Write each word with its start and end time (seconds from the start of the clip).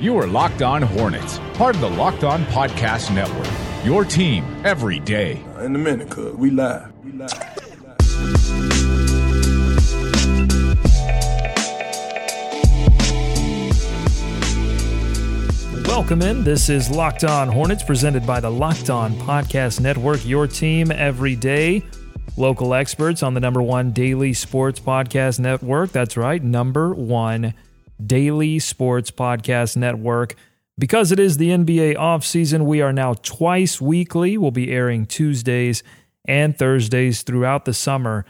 You 0.00 0.16
are 0.16 0.26
Locked 0.26 0.62
On 0.62 0.80
Hornets, 0.80 1.38
part 1.52 1.74
of 1.74 1.82
the 1.82 1.90
Locked 1.90 2.24
On 2.24 2.42
Podcast 2.44 3.14
Network. 3.14 3.46
Your 3.84 4.02
team 4.02 4.46
every 4.64 4.98
day. 4.98 5.44
Uh, 5.54 5.64
in 5.64 5.76
a 5.76 5.78
minute, 5.78 6.08
cuz 6.08 6.34
we 6.36 6.48
live. 6.48 6.90
We 7.04 7.12
live. 7.12 7.30
Welcome 15.86 16.22
in. 16.22 16.44
This 16.44 16.70
is 16.70 16.90
Locked 16.90 17.24
On 17.24 17.48
Hornets 17.48 17.82
presented 17.82 18.26
by 18.26 18.40
the 18.40 18.50
Locked 18.50 18.88
On 18.88 19.12
Podcast 19.12 19.80
Network, 19.80 20.26
your 20.26 20.46
team 20.46 20.90
every 20.90 21.36
day. 21.36 21.84
Local 22.38 22.72
experts 22.72 23.22
on 23.22 23.34
the 23.34 23.40
number 23.40 23.60
one 23.60 23.92
daily 23.92 24.32
sports 24.32 24.80
podcast 24.80 25.40
network. 25.40 25.92
That's 25.92 26.16
right, 26.16 26.42
number 26.42 26.94
one 26.94 27.52
daily 28.06 28.58
sports 28.58 29.10
podcast 29.10 29.76
network. 29.76 30.34
Because 30.78 31.12
it 31.12 31.18
is 31.18 31.36
the 31.36 31.50
NBA 31.50 31.96
offseason, 31.96 32.64
we 32.64 32.80
are 32.80 32.92
now 32.92 33.14
twice 33.14 33.80
weekly. 33.80 34.38
We'll 34.38 34.50
be 34.50 34.72
airing 34.72 35.06
Tuesdays 35.06 35.82
and 36.24 36.56
Thursdays 36.56 37.22
throughout 37.22 37.66
the 37.66 37.74
summer. 37.74 38.24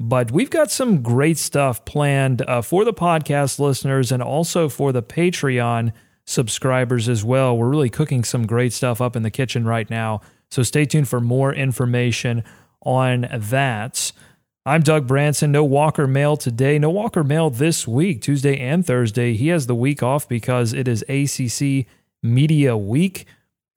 But 0.00 0.30
we've 0.30 0.50
got 0.50 0.70
some 0.70 1.02
great 1.02 1.38
stuff 1.38 1.84
planned 1.84 2.42
uh, 2.42 2.62
for 2.62 2.84
the 2.84 2.92
podcast 2.92 3.58
listeners 3.58 4.12
and 4.12 4.22
also 4.22 4.68
for 4.68 4.92
the 4.92 5.02
Patreon 5.02 5.92
subscribers 6.24 7.08
as 7.08 7.24
well. 7.24 7.56
We're 7.56 7.68
really 7.68 7.90
cooking 7.90 8.22
some 8.22 8.46
great 8.46 8.72
stuff 8.72 9.00
up 9.00 9.16
in 9.16 9.24
the 9.24 9.30
kitchen 9.30 9.64
right 9.64 9.88
now. 9.90 10.20
So 10.50 10.62
stay 10.62 10.84
tuned 10.84 11.08
for 11.08 11.20
more 11.20 11.52
information 11.52 12.44
on 12.82 13.26
that. 13.32 14.12
I'm 14.68 14.82
Doug 14.82 15.06
Branson. 15.06 15.50
No 15.50 15.64
Walker 15.64 16.06
Mail 16.06 16.36
today. 16.36 16.78
No 16.78 16.90
Walker 16.90 17.24
Mail 17.24 17.48
this 17.48 17.88
week, 17.88 18.20
Tuesday 18.20 18.58
and 18.58 18.84
Thursday. 18.84 19.32
He 19.32 19.48
has 19.48 19.66
the 19.66 19.74
week 19.74 20.02
off 20.02 20.28
because 20.28 20.74
it 20.74 20.86
is 20.86 21.02
ACC 21.08 21.86
Media 22.22 22.76
Week, 22.76 23.24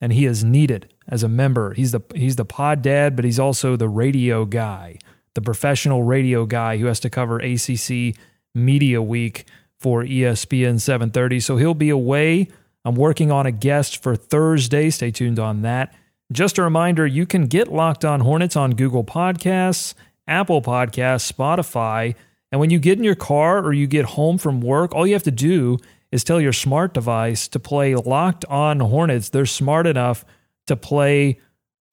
and 0.02 0.12
he 0.12 0.26
is 0.26 0.44
needed 0.44 0.94
as 1.08 1.24
a 1.24 1.30
member. 1.30 1.74
He's 1.76 1.94
the 1.94 2.02
he's 2.14 2.36
the 2.36 2.44
pod 2.44 2.82
dad, 2.82 3.16
but 3.16 3.24
he's 3.24 3.40
also 3.40 3.78
the 3.78 3.88
radio 3.88 4.44
guy, 4.44 5.00
the 5.34 5.42
professional 5.42 6.04
radio 6.04 6.46
guy 6.46 6.76
who 6.76 6.88
has 6.88 7.00
to 7.00 7.10
cover 7.10 7.40
ACC 7.40 8.14
Media 8.54 9.02
Week 9.02 9.46
for 9.80 10.04
ESPN 10.04 10.82
730. 10.82 11.40
So 11.40 11.56
he'll 11.56 11.74
be 11.74 11.90
away. 11.90 12.50
I'm 12.84 12.96
working 12.96 13.32
on 13.32 13.46
a 13.46 13.52
guest 13.54 14.04
for 14.04 14.18
Thursday. 14.18 14.90
Stay 14.90 15.12
tuned 15.12 15.40
on 15.40 15.62
that. 15.62 15.96
Just 16.34 16.58
a 16.58 16.64
reminder 16.64 17.08
you 17.08 17.26
can 17.26 17.46
get 17.46 17.72
Locked 17.72 18.04
On 18.04 18.20
Hornets 18.20 18.58
on 18.58 18.72
Google 18.72 19.06
Podcasts, 19.06 19.94
Apple 20.28 20.62
Podcasts, 20.62 21.32
Spotify. 21.32 22.16
And 22.52 22.60
when 22.60 22.70
you 22.70 22.80
get 22.80 22.98
in 22.98 23.04
your 23.04 23.16
car 23.16 23.64
or 23.64 23.74
you 23.74 23.88
get 23.88 24.06
home 24.06 24.38
from 24.38 24.62
work, 24.62 24.94
all 24.94 25.08
you 25.08 25.14
have 25.14 25.24
to 25.24 25.32
do 25.32 25.78
is 26.12 26.24
tell 26.24 26.42
your 26.42 26.54
smart 26.54 26.94
device 26.94 27.48
to 27.50 27.60
play 27.60 27.96
Locked 27.96 28.46
On 28.46 28.80
Hornets. 28.80 29.30
They're 29.30 29.46
smart 29.46 29.88
enough 29.88 30.26
to 30.68 30.76
play 30.76 31.40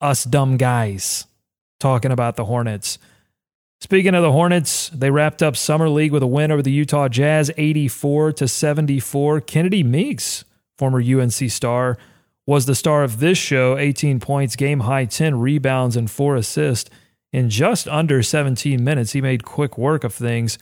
us 0.01 0.23
dumb 0.23 0.57
guys 0.57 1.25
talking 1.79 2.11
about 2.11 2.35
the 2.35 2.45
Hornets. 2.45 2.99
Speaking 3.81 4.13
of 4.13 4.23
the 4.23 4.33
Hornets, 4.33 4.89
they 4.89 5.09
wrapped 5.09 5.41
up 5.41 5.55
summer 5.55 5.87
league 5.87 6.11
with 6.11 6.21
a 6.21 6.27
win 6.27 6.51
over 6.51 6.61
the 6.61 6.71
Utah 6.71 7.07
Jazz 7.07 7.49
84 7.57 8.33
to 8.33 8.47
74. 8.47 9.39
Kennedy 9.41 9.83
Meeks, 9.83 10.43
former 10.77 11.01
UNC 11.01 11.31
star, 11.31 11.97
was 12.45 12.65
the 12.65 12.75
star 12.75 13.03
of 13.03 13.19
this 13.19 13.37
show, 13.37 13.77
18 13.77 14.19
points, 14.19 14.57
game 14.57 14.81
high 14.81 15.05
10 15.05 15.39
rebounds 15.39 15.95
and 15.95 16.11
4 16.11 16.35
assists 16.35 16.89
in 17.31 17.49
just 17.49 17.87
under 17.87 18.23
17 18.23 18.83
minutes. 18.83 19.11
He 19.11 19.21
made 19.21 19.43
quick 19.43 19.77
work 19.77 20.03
of 20.03 20.13
things. 20.13 20.57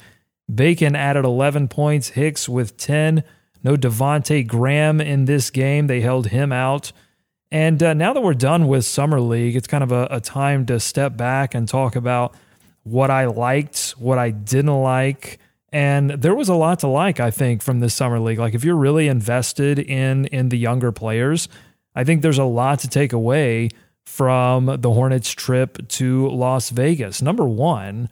Bacon 0.54 0.96
added 0.96 1.26
11 1.26 1.68
points, 1.68 2.10
Hicks 2.10 2.48
with 2.48 2.78
10. 2.78 3.24
No 3.64 3.76
Devonte 3.76 4.46
Graham 4.46 5.02
in 5.02 5.26
this 5.26 5.50
game. 5.50 5.88
They 5.88 6.02
held 6.02 6.28
him 6.28 6.52
out. 6.52 6.92
And 7.52 7.82
uh, 7.82 7.94
now 7.94 8.14
that 8.14 8.22
we're 8.22 8.34
done 8.34 8.68
with 8.68 8.86
Summer 8.86 9.22
League, 9.22 9.56
it's 9.56 9.68
kind 9.68 9.84
of 9.84 9.92
a, 9.92 10.08
a 10.12 10.20
time 10.20 10.66
to 10.68 10.80
step 10.80 11.16
back 11.16 11.56
and 11.56 11.68
talk 11.68 11.96
about 11.96 12.36
what 12.84 13.10
I 13.10 13.26
liked, 13.26 13.92
what 13.98 14.18
I 14.18 14.32
didn't 14.32 14.82
like. 14.82 15.40
And 15.72 16.12
there 16.12 16.36
was 16.36 16.50
a 16.50 16.56
lot 16.56 16.80
to 16.80 16.88
like, 16.88 17.20
I 17.20 17.32
think, 17.32 17.62
from 17.62 17.80
this 17.80 17.94
summer 17.94 18.20
league. 18.20 18.40
Like 18.40 18.54
if 18.54 18.64
you're 18.64 18.78
really 18.78 19.08
invested 19.08 19.80
in 19.80 20.26
in 20.28 20.50
the 20.50 20.58
younger 20.58 20.92
players, 20.92 21.50
I 21.96 22.04
think 22.04 22.22
there's 22.22 22.38
a 22.38 22.46
lot 22.46 22.80
to 22.80 22.88
take 22.88 23.12
away 23.12 23.70
from 24.08 24.78
the 24.80 24.94
Hornets 24.94 25.32
trip 25.32 25.86
to 25.90 26.30
Las 26.30 26.70
Vegas. 26.70 27.22
Number 27.22 27.46
1, 27.46 28.08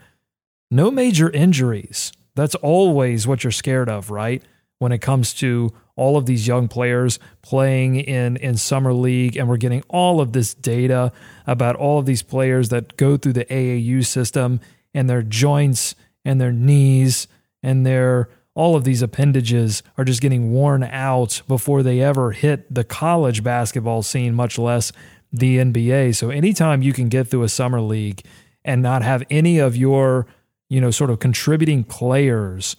no 0.70 0.92
major 0.92 1.30
injuries. 1.30 2.12
That's 2.36 2.54
always 2.56 3.26
what 3.26 3.46
you're 3.46 3.52
scared 3.52 3.88
of, 3.88 4.12
right? 4.12 4.44
When 4.78 4.92
it 4.92 5.00
comes 5.00 5.34
to 5.36 5.72
all 5.96 6.18
of 6.18 6.26
these 6.26 6.48
young 6.48 6.68
players 6.68 7.18
playing 7.42 7.96
in 7.96 8.36
in 8.38 8.58
summer 8.58 8.94
league 8.94 9.38
and 9.38 9.48
we're 9.48 9.56
getting 9.56 9.84
all 9.88 10.20
of 10.20 10.34
this 10.34 10.54
data 10.54 11.14
about 11.48 11.78
all 11.78 11.98
of 11.98 12.06
these 12.06 12.22
players 12.22 12.68
that 12.70 12.98
go 12.98 13.16
through 13.16 13.34
the 13.34 13.46
AAU 13.46 14.06
system 14.06 14.60
and 14.94 15.10
their 15.10 15.24
joints 15.24 15.96
and 16.26 16.42
their 16.42 16.52
knees 16.52 17.30
and 17.64 17.86
their 17.86 18.28
all 18.54 18.76
of 18.76 18.84
these 18.84 19.02
appendages 19.02 19.82
are 19.98 20.06
just 20.06 20.22
getting 20.22 20.52
worn 20.52 20.84
out 20.84 21.42
before 21.48 21.84
they 21.84 22.02
ever 22.02 22.32
hit 22.32 22.74
the 22.74 22.84
college 22.84 23.44
basketball 23.44 24.04
scene 24.04 24.34
much 24.34 24.60
less 24.60 24.92
the 25.38 25.58
NBA 25.58 26.16
so 26.16 26.30
anytime 26.30 26.82
you 26.82 26.94
can 26.94 27.10
get 27.10 27.28
through 27.28 27.44
a 27.44 27.50
summer 27.50 27.82
league 27.82 28.22
and 28.64 28.82
not 28.82 29.02
have 29.02 29.24
any 29.30 29.60
of 29.60 29.76
your 29.76 30.28
you 30.70 30.82
know 30.82 30.92
sort 30.92 31.10
of 31.10 31.20
contributing 31.20 31.84
players 31.84 32.76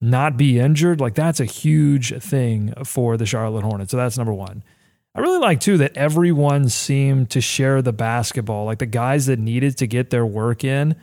not 0.00 0.36
be 0.36 0.60
injured, 0.60 1.00
like 1.00 1.14
that's 1.14 1.40
a 1.40 1.44
huge 1.44 2.14
thing 2.22 2.74
for 2.84 3.16
the 3.16 3.26
Charlotte 3.26 3.64
Hornets. 3.64 3.90
So 3.90 3.96
that's 3.96 4.18
number 4.18 4.34
one. 4.34 4.62
I 5.14 5.20
really 5.20 5.38
like 5.38 5.60
too 5.60 5.78
that 5.78 5.96
everyone 5.96 6.68
seemed 6.68 7.30
to 7.30 7.40
share 7.40 7.80
the 7.80 7.92
basketball. 7.92 8.64
Like 8.64 8.78
the 8.78 8.86
guys 8.86 9.26
that 9.26 9.38
needed 9.38 9.78
to 9.78 9.86
get 9.86 10.10
their 10.10 10.26
work 10.26 10.64
in 10.64 10.96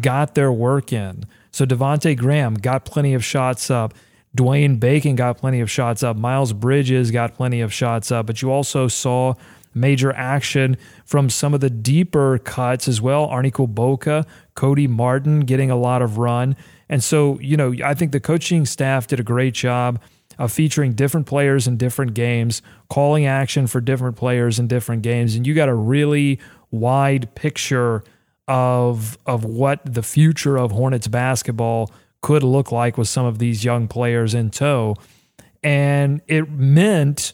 got 0.00 0.34
their 0.34 0.52
work 0.52 0.92
in. 0.92 1.24
So 1.50 1.66
Devonte 1.66 2.16
Graham 2.16 2.54
got 2.54 2.84
plenty 2.84 3.14
of 3.14 3.24
shots 3.24 3.70
up. 3.70 3.94
Dwayne 4.36 4.78
Bacon 4.78 5.16
got 5.16 5.38
plenty 5.38 5.60
of 5.60 5.70
shots 5.70 6.02
up. 6.02 6.16
Miles 6.16 6.52
Bridges 6.52 7.10
got 7.10 7.34
plenty 7.34 7.60
of 7.60 7.72
shots 7.72 8.12
up. 8.12 8.26
But 8.26 8.40
you 8.40 8.50
also 8.50 8.88
saw 8.88 9.34
major 9.76 10.12
action 10.12 10.76
from 11.04 11.30
some 11.30 11.54
of 11.54 11.60
the 11.60 11.70
deeper 11.70 12.38
cuts 12.38 12.88
as 12.88 13.00
well. 13.00 13.28
Arnie 13.28 13.52
Kulboka, 13.52 14.26
Cody 14.54 14.86
Martin 14.86 15.40
getting 15.40 15.70
a 15.70 15.76
lot 15.76 16.02
of 16.02 16.18
run. 16.18 16.56
And 16.88 17.02
so, 17.04 17.38
you 17.40 17.56
know, 17.56 17.74
I 17.84 17.94
think 17.94 18.12
the 18.12 18.20
coaching 18.20 18.64
staff 18.66 19.06
did 19.06 19.20
a 19.20 19.24
great 19.24 19.54
job 19.54 20.00
of 20.38 20.52
featuring 20.52 20.92
different 20.92 21.26
players 21.26 21.66
in 21.66 21.76
different 21.76 22.14
games, 22.14 22.62
calling 22.88 23.26
action 23.26 23.66
for 23.66 23.80
different 23.80 24.16
players 24.16 24.58
in 24.58 24.68
different 24.68 25.02
games. 25.02 25.34
And 25.34 25.46
you 25.46 25.54
got 25.54 25.68
a 25.68 25.74
really 25.74 26.38
wide 26.70 27.34
picture 27.34 28.02
of 28.48 29.18
of 29.26 29.44
what 29.44 29.80
the 29.84 30.02
future 30.02 30.56
of 30.56 30.70
Hornets 30.70 31.08
basketball 31.08 31.90
could 32.20 32.42
look 32.42 32.70
like 32.72 32.96
with 32.96 33.08
some 33.08 33.26
of 33.26 33.38
these 33.38 33.64
young 33.64 33.88
players 33.88 34.34
in 34.34 34.50
tow. 34.50 34.96
And 35.62 36.20
it 36.28 36.50
meant 36.50 37.32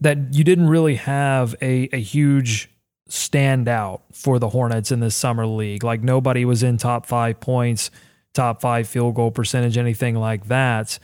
that 0.00 0.34
you 0.34 0.44
didn't 0.44 0.68
really 0.68 0.96
have 0.96 1.54
a, 1.60 1.88
a 1.92 2.00
huge 2.00 2.70
standout 3.08 4.02
for 4.12 4.38
the 4.38 4.48
Hornets 4.48 4.90
in 4.90 5.00
this 5.00 5.14
summer 5.14 5.46
league. 5.46 5.84
Like 5.84 6.02
nobody 6.02 6.44
was 6.44 6.62
in 6.62 6.76
top 6.76 7.06
five 7.06 7.40
points 7.40 7.90
top 8.36 8.60
five 8.60 8.86
field 8.86 9.16
goal 9.16 9.32
percentage, 9.32 9.76
anything 9.76 10.14
like 10.14 10.46
that. 10.46 11.00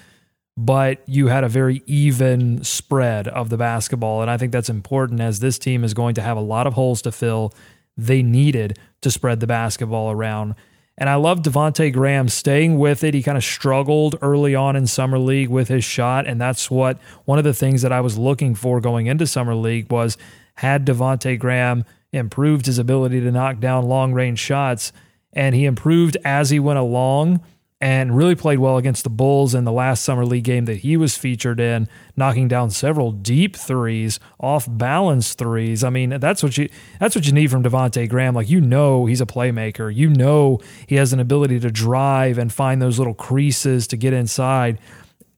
But 0.57 1.03
you 1.09 1.29
had 1.29 1.45
a 1.45 1.49
very 1.49 1.83
even 1.87 2.63
spread 2.63 3.27
of 3.27 3.49
the 3.49 3.57
basketball. 3.57 4.21
And 4.21 4.31
I 4.31 4.37
think 4.37 4.53
that's 4.53 4.69
important 4.69 5.21
as 5.21 5.41
this 5.41 5.59
team 5.59 5.83
is 5.83 5.95
going 5.95 6.15
to 6.17 6.23
have 6.23 6.37
a 6.37 6.43
lot 6.43 6.67
of 6.67 6.75
holes 6.75 7.03
to 7.03 7.11
fill. 7.11 7.55
They 7.97 8.23
needed 8.23 8.79
to 9.01 9.11
spread 9.11 9.41
the 9.41 9.47
basketball 9.47 10.11
around. 10.11 10.55
And 10.99 11.09
I 11.09 11.15
love 11.15 11.41
Devonte 11.41 11.93
Graham 11.93 12.29
staying 12.29 12.79
with 12.79 13.03
it. 13.03 13.15
He 13.15 13.23
kind 13.23 13.39
of 13.39 13.45
struggled 13.45 14.17
early 14.21 14.55
on 14.55 14.77
in 14.77 14.87
Summer 14.87 15.19
League 15.19 15.49
with 15.49 15.69
his 15.69 15.85
shot. 15.85 16.27
And 16.27 16.41
that's 16.41 16.71
what 16.71 16.99
one 17.25 17.39
of 17.39 17.45
the 17.45 17.55
things 17.55 17.83
that 17.83 17.93
I 17.93 18.01
was 18.01 18.19
looking 18.19 18.55
for 18.55 18.81
going 18.81 19.07
into 19.07 19.27
Summer 19.27 19.55
League 19.55 19.91
was 19.91 20.19
had 20.57 20.87
Devonte 20.87 21.39
Graham 21.39 21.85
improved 22.13 22.67
his 22.67 22.79
ability 22.79 23.21
to 23.21 23.33
knock 23.33 23.59
down 23.59 23.87
long 23.87 24.13
range 24.13 24.39
shots 24.39 24.93
and 25.33 25.55
he 25.55 25.65
improved 25.65 26.17
as 26.25 26.51
he 26.51 26.59
went 26.59 26.79
along 26.79 27.41
and 27.83 28.17
really 28.17 28.37
played 28.37 28.61
well 28.61 28.77
against 28.77 29.03
the 29.03 29.11
Bulls 29.11 29.57
in 29.57 29.65
the 29.65 29.73
last 29.73 30.05
summer 30.05 30.25
league 30.25 30.45
game 30.45 30.67
that 30.67 30.79
he 30.79 30.97
was 30.97 31.17
featured 31.17 31.59
in, 31.59 31.89
knocking 32.17 32.47
down 32.47 32.71
several 32.71 33.11
deep 33.11 33.57
threes, 33.57 34.21
off 34.39 34.69
balance 34.71 35.35
threes. 35.35 35.83
I 35.83 35.91
mean, 35.91 36.21
that's 36.21 36.45
what 36.45 36.57
you 36.57 36.69
that's 37.01 37.17
what 37.17 37.27
you 37.27 37.33
need 37.33 37.51
from 37.51 37.65
Devonte 37.65 38.09
Graham. 38.09 38.37
Like 38.37 38.49
you 38.49 38.61
know 38.61 39.07
he's 39.07 39.21
a 39.21 39.27
playmaker. 39.27 39.93
You 39.93 40.09
know 40.09 40.61
he 40.87 40.95
has 40.95 41.13
an 41.13 41.19
ability 41.19 41.59
to 41.59 41.73
drive 41.73 42.39
and 42.39 42.53
find 42.53 42.81
those 42.81 43.01
little 43.01 43.15
creases 43.15 43.89
to 43.89 43.97
get 43.97 44.13
inside. 44.13 44.79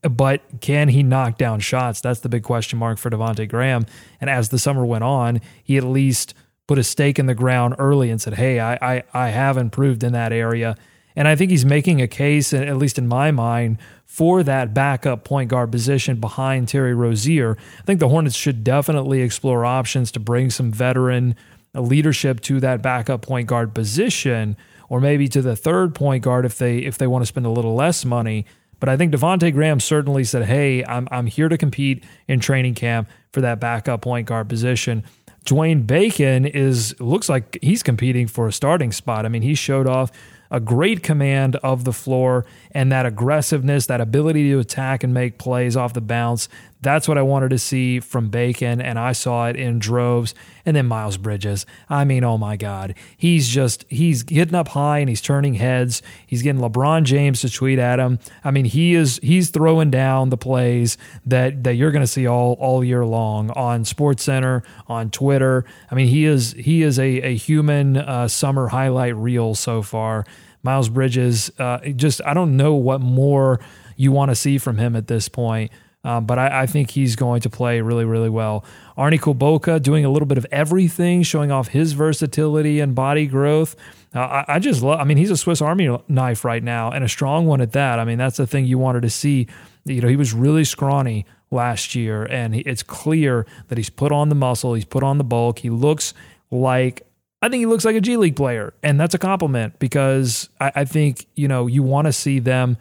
But 0.03 0.43
can 0.61 0.89
he 0.89 1.01
knock 1.01 1.39
down 1.39 1.61
shots? 1.61 1.99
That's 1.99 2.19
the 2.19 2.29
big 2.29 2.43
question 2.43 2.77
mark 2.77 2.99
for 2.99 3.09
Devonte 3.09 3.49
Graham. 3.49 3.87
And 4.21 4.29
as 4.29 4.49
the 4.49 4.59
summer 4.59 4.85
went 4.85 5.03
on, 5.03 5.41
he 5.63 5.77
at 5.77 5.83
least 5.83 6.35
put 6.67 6.77
a 6.77 6.83
stake 6.83 7.17
in 7.17 7.25
the 7.25 7.33
ground 7.33 7.73
early 7.79 8.11
and 8.11 8.21
said, 8.21 8.35
Hey, 8.35 8.59
I, 8.59 8.75
I, 8.97 9.03
I 9.15 9.29
have 9.29 9.57
improved 9.57 10.03
in 10.03 10.13
that 10.13 10.31
area. 10.31 10.75
And 11.15 11.27
I 11.27 11.35
think 11.35 11.51
he's 11.51 11.65
making 11.65 12.01
a 12.01 12.07
case, 12.07 12.53
at 12.53 12.77
least 12.77 12.97
in 12.97 13.07
my 13.07 13.31
mind, 13.31 13.77
for 14.05 14.43
that 14.43 14.73
backup 14.73 15.23
point 15.23 15.49
guard 15.49 15.71
position 15.71 16.19
behind 16.19 16.67
Terry 16.67 16.93
Rozier. 16.93 17.57
I 17.79 17.81
think 17.83 17.99
the 17.99 18.09
Hornets 18.09 18.35
should 18.35 18.63
definitely 18.63 19.21
explore 19.21 19.65
options 19.65 20.11
to 20.11 20.19
bring 20.19 20.49
some 20.49 20.71
veteran 20.71 21.35
leadership 21.73 22.41
to 22.41 22.59
that 22.59 22.81
backup 22.81 23.21
point 23.21 23.47
guard 23.47 23.73
position, 23.73 24.57
or 24.89 24.99
maybe 24.99 25.27
to 25.29 25.41
the 25.41 25.55
third 25.55 25.95
point 25.95 26.23
guard 26.23 26.45
if 26.45 26.57
they 26.57 26.79
if 26.79 26.97
they 26.97 27.07
want 27.07 27.21
to 27.21 27.25
spend 27.25 27.45
a 27.45 27.49
little 27.49 27.75
less 27.75 28.05
money. 28.05 28.45
But 28.79 28.89
I 28.89 28.97
think 28.97 29.13
Devonte 29.13 29.51
Graham 29.53 29.79
certainly 29.79 30.23
said, 30.23 30.45
"Hey, 30.45 30.83
I'm 30.85 31.07
I'm 31.11 31.27
here 31.27 31.49
to 31.49 31.57
compete 31.57 32.03
in 32.27 32.39
training 32.39 32.75
camp 32.75 33.09
for 33.31 33.41
that 33.41 33.59
backup 33.59 34.01
point 34.01 34.27
guard 34.27 34.49
position." 34.49 35.03
Dwayne 35.45 35.85
Bacon 35.85 36.45
is 36.45 36.99
looks 36.99 37.29
like 37.29 37.59
he's 37.61 37.83
competing 37.83 38.27
for 38.27 38.47
a 38.47 38.51
starting 38.51 38.91
spot. 38.91 39.25
I 39.25 39.29
mean, 39.29 39.43
he 39.43 39.53
showed 39.53 39.87
off 39.87 40.11
a 40.51 40.59
great 40.59 41.03
command 41.03 41.55
of 41.57 41.83
the 41.83 41.93
floor 41.93 42.45
and 42.71 42.91
that 42.91 43.05
aggressiveness, 43.05 43.87
that 43.87 44.01
ability 44.01 44.49
to 44.49 44.59
attack 44.59 45.03
and 45.03 45.13
make 45.13 45.37
plays 45.37 45.75
off 45.75 45.93
the 45.93 46.01
bounce. 46.01 46.47
That's 46.85 47.07
what 47.07 47.17
I 47.17 47.23
wanted 47.23 47.49
to 47.49 47.57
see 47.57 47.99
from 47.99 48.29
Bacon, 48.29 48.79
and 48.79 48.99
I 48.99 49.11
saw 49.13 49.47
it 49.47 49.55
in 49.55 49.79
droves. 49.79 50.35
And 50.67 50.75
then 50.75 50.85
Miles 50.85 51.17
Bridges. 51.17 51.65
I 51.89 52.05
mean, 52.05 52.23
oh 52.23 52.37
my 52.37 52.57
God. 52.57 52.95
He's 53.17 53.47
just, 53.47 53.85
he's 53.89 54.23
getting 54.23 54.55
up 54.55 54.69
high 54.69 54.99
and 54.99 55.09
he's 55.09 55.21
turning 55.21 55.55
heads. 55.55 56.01
He's 56.25 56.41
getting 56.41 56.61
LeBron 56.61 57.03
James 57.03 57.41
to 57.41 57.49
tweet 57.51 57.77
at 57.77 57.99
him. 57.99 58.17
I 58.43 58.49
mean, 58.49 58.65
he 58.65 58.95
is, 58.95 59.19
he's 59.21 59.51
throwing 59.51 59.91
down 59.91 60.29
the 60.29 60.37
plays 60.37 60.97
that, 61.25 61.63
that 61.63 61.75
you're 61.75 61.91
going 61.91 62.03
to 62.03 62.07
see 62.07 62.25
all, 62.25 62.53
all 62.53 62.83
year 62.83 63.05
long 63.05 63.51
on 63.51 63.85
Sports 63.85 64.23
Center, 64.23 64.63
on 64.87 65.11
Twitter. 65.11 65.65
I 65.91 65.95
mean, 65.95 66.07
he 66.07 66.25
is, 66.25 66.53
he 66.53 66.81
is 66.81 66.97
a, 66.97 67.21
a 67.21 67.35
human 67.35 67.97
uh, 67.97 68.27
summer 68.27 68.67
highlight 68.67 69.15
reel 69.15 69.53
so 69.53 69.83
far. 69.83 70.25
Miles 70.63 70.89
Bridges, 70.89 71.51
uh, 71.59 71.79
just, 71.89 72.21
I 72.25 72.33
don't 72.33 72.57
know 72.57 72.73
what 72.73 73.01
more 73.01 73.59
you 73.95 74.11
want 74.11 74.29
to 74.29 74.35
see 74.35 74.57
from 74.57 74.77
him 74.77 74.95
at 74.95 75.07
this 75.07 75.29
point. 75.29 75.71
Um, 76.05 76.25
but 76.25 76.37
I, 76.37 76.61
I, 76.61 76.65
think 76.67 76.91
he's 76.91 77.15
going 77.15 77.41
to 77.41 77.49
play 77.49 77.81
really, 77.81 78.05
really 78.05 78.29
well. 78.29 78.63
Arnie 78.95 79.19
Kulboka 79.19 79.81
doing 79.81 80.05
a 80.05 80.09
little 80.09 80.27
bit 80.27 80.37
of 80.37 80.45
everything, 80.51 81.23
showing 81.23 81.51
off 81.51 81.69
his 81.69 81.93
versatility 81.93 82.79
and 82.79 82.93
body 82.93 83.25
growth. 83.25 83.75
Uh, 84.13 84.19
I, 84.19 84.45
I, 84.47 84.59
just 84.59 84.83
love. 84.83 84.99
I 84.99 85.03
mean, 85.03 85.17
he's 85.17 85.31
a 85.31 85.37
Swiss 85.37 85.63
Army 85.63 85.97
knife 86.07 86.45
right 86.45 86.63
now, 86.63 86.91
and 86.91 87.03
a 87.03 87.09
strong 87.09 87.47
one 87.47 87.59
at 87.59 87.71
that. 87.71 87.97
I 87.97 88.05
mean, 88.05 88.19
that's 88.19 88.37
the 88.37 88.45
thing 88.45 88.65
you 88.65 88.77
wanted 88.77 89.01
to 89.01 89.09
see. 89.09 89.47
You 89.83 89.99
know, 89.99 90.07
he 90.07 90.15
was 90.15 90.31
really 90.31 90.63
scrawny 90.63 91.25
last 91.49 91.95
year, 91.95 92.23
and 92.23 92.53
he, 92.53 92.61
it's 92.61 92.83
clear 92.83 93.47
that 93.69 93.79
he's 93.79 93.89
put 93.89 94.11
on 94.11 94.29
the 94.29 94.35
muscle, 94.35 94.75
he's 94.75 94.85
put 94.85 95.01
on 95.01 95.17
the 95.17 95.23
bulk. 95.23 95.59
He 95.59 95.71
looks 95.71 96.13
like 96.51 97.07
I 97.41 97.49
think 97.49 97.61
he 97.61 97.65
looks 97.65 97.83
like 97.83 97.95
a 97.95 98.01
G 98.01 98.15
League 98.17 98.35
player, 98.35 98.75
and 98.83 98.99
that's 98.99 99.15
a 99.15 99.19
compliment 99.19 99.79
because 99.79 100.49
I, 100.61 100.71
I 100.75 100.85
think 100.85 101.25
you 101.33 101.47
know 101.47 101.65
you 101.65 101.81
want 101.81 102.05
to 102.05 102.13
see 102.13 102.37
them 102.37 102.77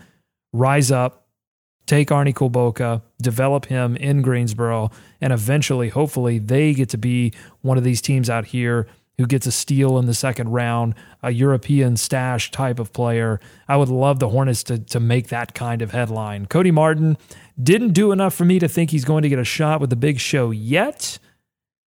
rise 0.53 0.91
up 0.91 1.24
take 1.87 2.09
Arnie 2.09 2.35
Kulboka, 2.35 3.03
develop 3.21 3.67
him 3.67 3.97
in 3.97 4.23
Greensboro, 4.23 4.91
and 5.21 5.33
eventually, 5.33 5.89
hopefully, 5.89 6.39
they 6.39 6.75
get 6.75 6.89
to 6.91 6.99
be 6.99 7.33
one 7.63 7.79
of 7.79 7.85
these 7.85 8.01
teams 8.01 8.31
out 8.31 8.47
here 8.47 8.87
who 9.19 9.27
gets 9.27 9.47
a 9.47 9.53
steal 9.53 9.97
in 9.99 10.07
the 10.07 10.15
second 10.15 10.49
round, 10.49 10.95
a 11.23 11.31
European 11.31 11.97
stash 11.97 12.51
type 12.51 12.81
of 12.81 12.93
player. 12.93 13.39
I 13.69 13.77
would 13.77 13.89
love 13.89 14.19
the 14.19 14.31
Hornets 14.31 14.65
to, 14.65 14.79
to 14.79 14.99
make 14.99 15.29
that 15.29 15.55
kind 15.55 15.83
of 15.83 15.93
headline. 15.93 16.47
Cody 16.47 16.73
Martin 16.73 17.17
didn't 17.63 17.93
do 17.93 18.11
enough 18.11 18.35
for 18.35 18.45
me 18.45 18.59
to 18.59 18.67
think 18.67 18.91
he's 18.91 19.05
going 19.05 19.23
to 19.23 19.29
get 19.29 19.39
a 19.39 19.45
shot 19.45 19.81
with 19.81 19.91
the 19.91 19.97
big 19.97 20.19
show 20.19 20.51
yet. 20.51 21.19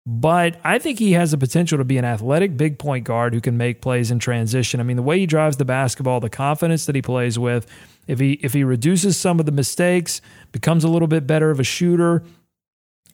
But 0.05 0.57
I 0.63 0.79
think 0.79 0.99
he 0.99 1.13
has 1.13 1.31
the 1.31 1.37
potential 1.37 1.77
to 1.79 1.83
be 1.83 1.97
an 1.97 2.05
athletic 2.05 2.55
big 2.55 2.79
point 2.79 3.03
guard 3.03 3.33
who 3.33 3.41
can 3.41 3.57
make 3.57 3.81
plays 3.81 4.09
in 4.09 4.19
transition. 4.19 4.79
I 4.79 4.83
mean, 4.83 4.95
the 4.95 5.03
way 5.03 5.19
he 5.19 5.25
drives 5.25 5.57
the 5.57 5.65
basketball, 5.65 6.21
the 6.21 6.29
confidence 6.29 6.85
that 6.85 6.95
he 6.95 7.01
plays 7.01 7.37
with, 7.37 7.67
if 8.07 8.19
he 8.19 8.33
if 8.43 8.53
he 8.53 8.63
reduces 8.63 9.17
some 9.17 9.39
of 9.39 9.45
the 9.45 9.51
mistakes, 9.51 10.21
becomes 10.51 10.83
a 10.83 10.89
little 10.89 11.07
bit 11.07 11.27
better 11.27 11.51
of 11.51 11.59
a 11.59 11.63
shooter 11.63 12.23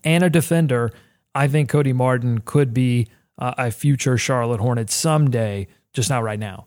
and 0.03 0.23
a 0.23 0.29
defender, 0.29 0.91
I 1.33 1.47
think 1.47 1.69
Cody 1.69 1.93
Martin 1.93 2.39
could 2.39 2.73
be 2.73 3.07
uh, 3.37 3.53
a 3.57 3.71
future 3.71 4.17
Charlotte 4.17 4.59
Hornet 4.59 4.89
someday, 4.89 5.67
just 5.93 6.09
not 6.09 6.23
right 6.23 6.39
now. 6.39 6.65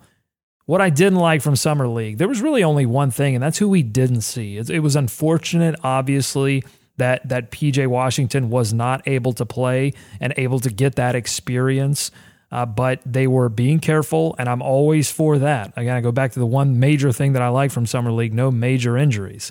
What 0.64 0.80
I 0.80 0.90
didn't 0.90 1.20
like 1.20 1.42
from 1.42 1.54
Summer 1.54 1.86
League, 1.86 2.18
there 2.18 2.26
was 2.26 2.40
really 2.40 2.64
only 2.64 2.86
one 2.86 3.12
thing, 3.12 3.36
and 3.36 3.42
that's 3.42 3.58
who 3.58 3.68
we 3.68 3.84
didn't 3.84 4.22
see. 4.22 4.56
It, 4.56 4.68
it 4.68 4.80
was 4.80 4.96
unfortunate, 4.96 5.76
obviously, 5.84 6.64
that 6.96 7.28
that 7.28 7.50
PJ 7.52 7.86
Washington 7.86 8.50
was 8.50 8.72
not 8.72 9.06
able 9.06 9.32
to 9.34 9.46
play 9.46 9.92
and 10.20 10.34
able 10.36 10.58
to 10.60 10.70
get 10.70 10.96
that 10.96 11.14
experience. 11.14 12.10
Uh, 12.52 12.64
but 12.64 13.00
they 13.04 13.26
were 13.26 13.48
being 13.48 13.80
careful, 13.80 14.36
and 14.38 14.48
I'm 14.48 14.62
always 14.62 15.10
for 15.10 15.38
that. 15.38 15.72
Again, 15.76 15.96
I 15.96 16.00
go 16.00 16.12
back 16.12 16.32
to 16.32 16.38
the 16.38 16.46
one 16.46 16.78
major 16.78 17.12
thing 17.12 17.32
that 17.32 17.42
I 17.42 17.48
like 17.48 17.70
from 17.70 17.86
Summer 17.86 18.12
League 18.12 18.32
no 18.32 18.50
major 18.50 18.96
injuries. 18.96 19.50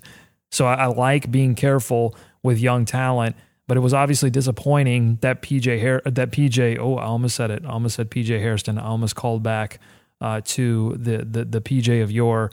So 0.51 0.65
I, 0.65 0.75
I 0.75 0.85
like 0.85 1.29
being 1.29 1.55
careful 1.55 2.15
with 2.41 2.59
young 2.59 2.85
talent, 2.85 3.35
but 3.67 3.75
it 3.75 3.81
was 3.81 3.93
obviously 3.93 4.29
disappointing 4.29 5.17
that 5.21 5.41
PJ 5.41 5.79
Hair, 5.79 6.03
that 6.05 6.31
PJ, 6.31 6.77
oh, 6.79 6.95
I 6.95 7.05
almost 7.05 7.35
said 7.35 7.51
it. 7.51 7.63
I 7.65 7.69
almost 7.69 7.95
said 7.95 8.09
PJ 8.09 8.39
Hairston. 8.39 8.77
I 8.77 8.85
almost 8.85 9.15
called 9.15 9.43
back 9.43 9.79
uh, 10.21 10.41
to 10.45 10.95
the, 10.97 11.17
the, 11.25 11.45
the 11.45 11.61
PJ 11.61 12.01
of 12.01 12.11
yore. 12.11 12.51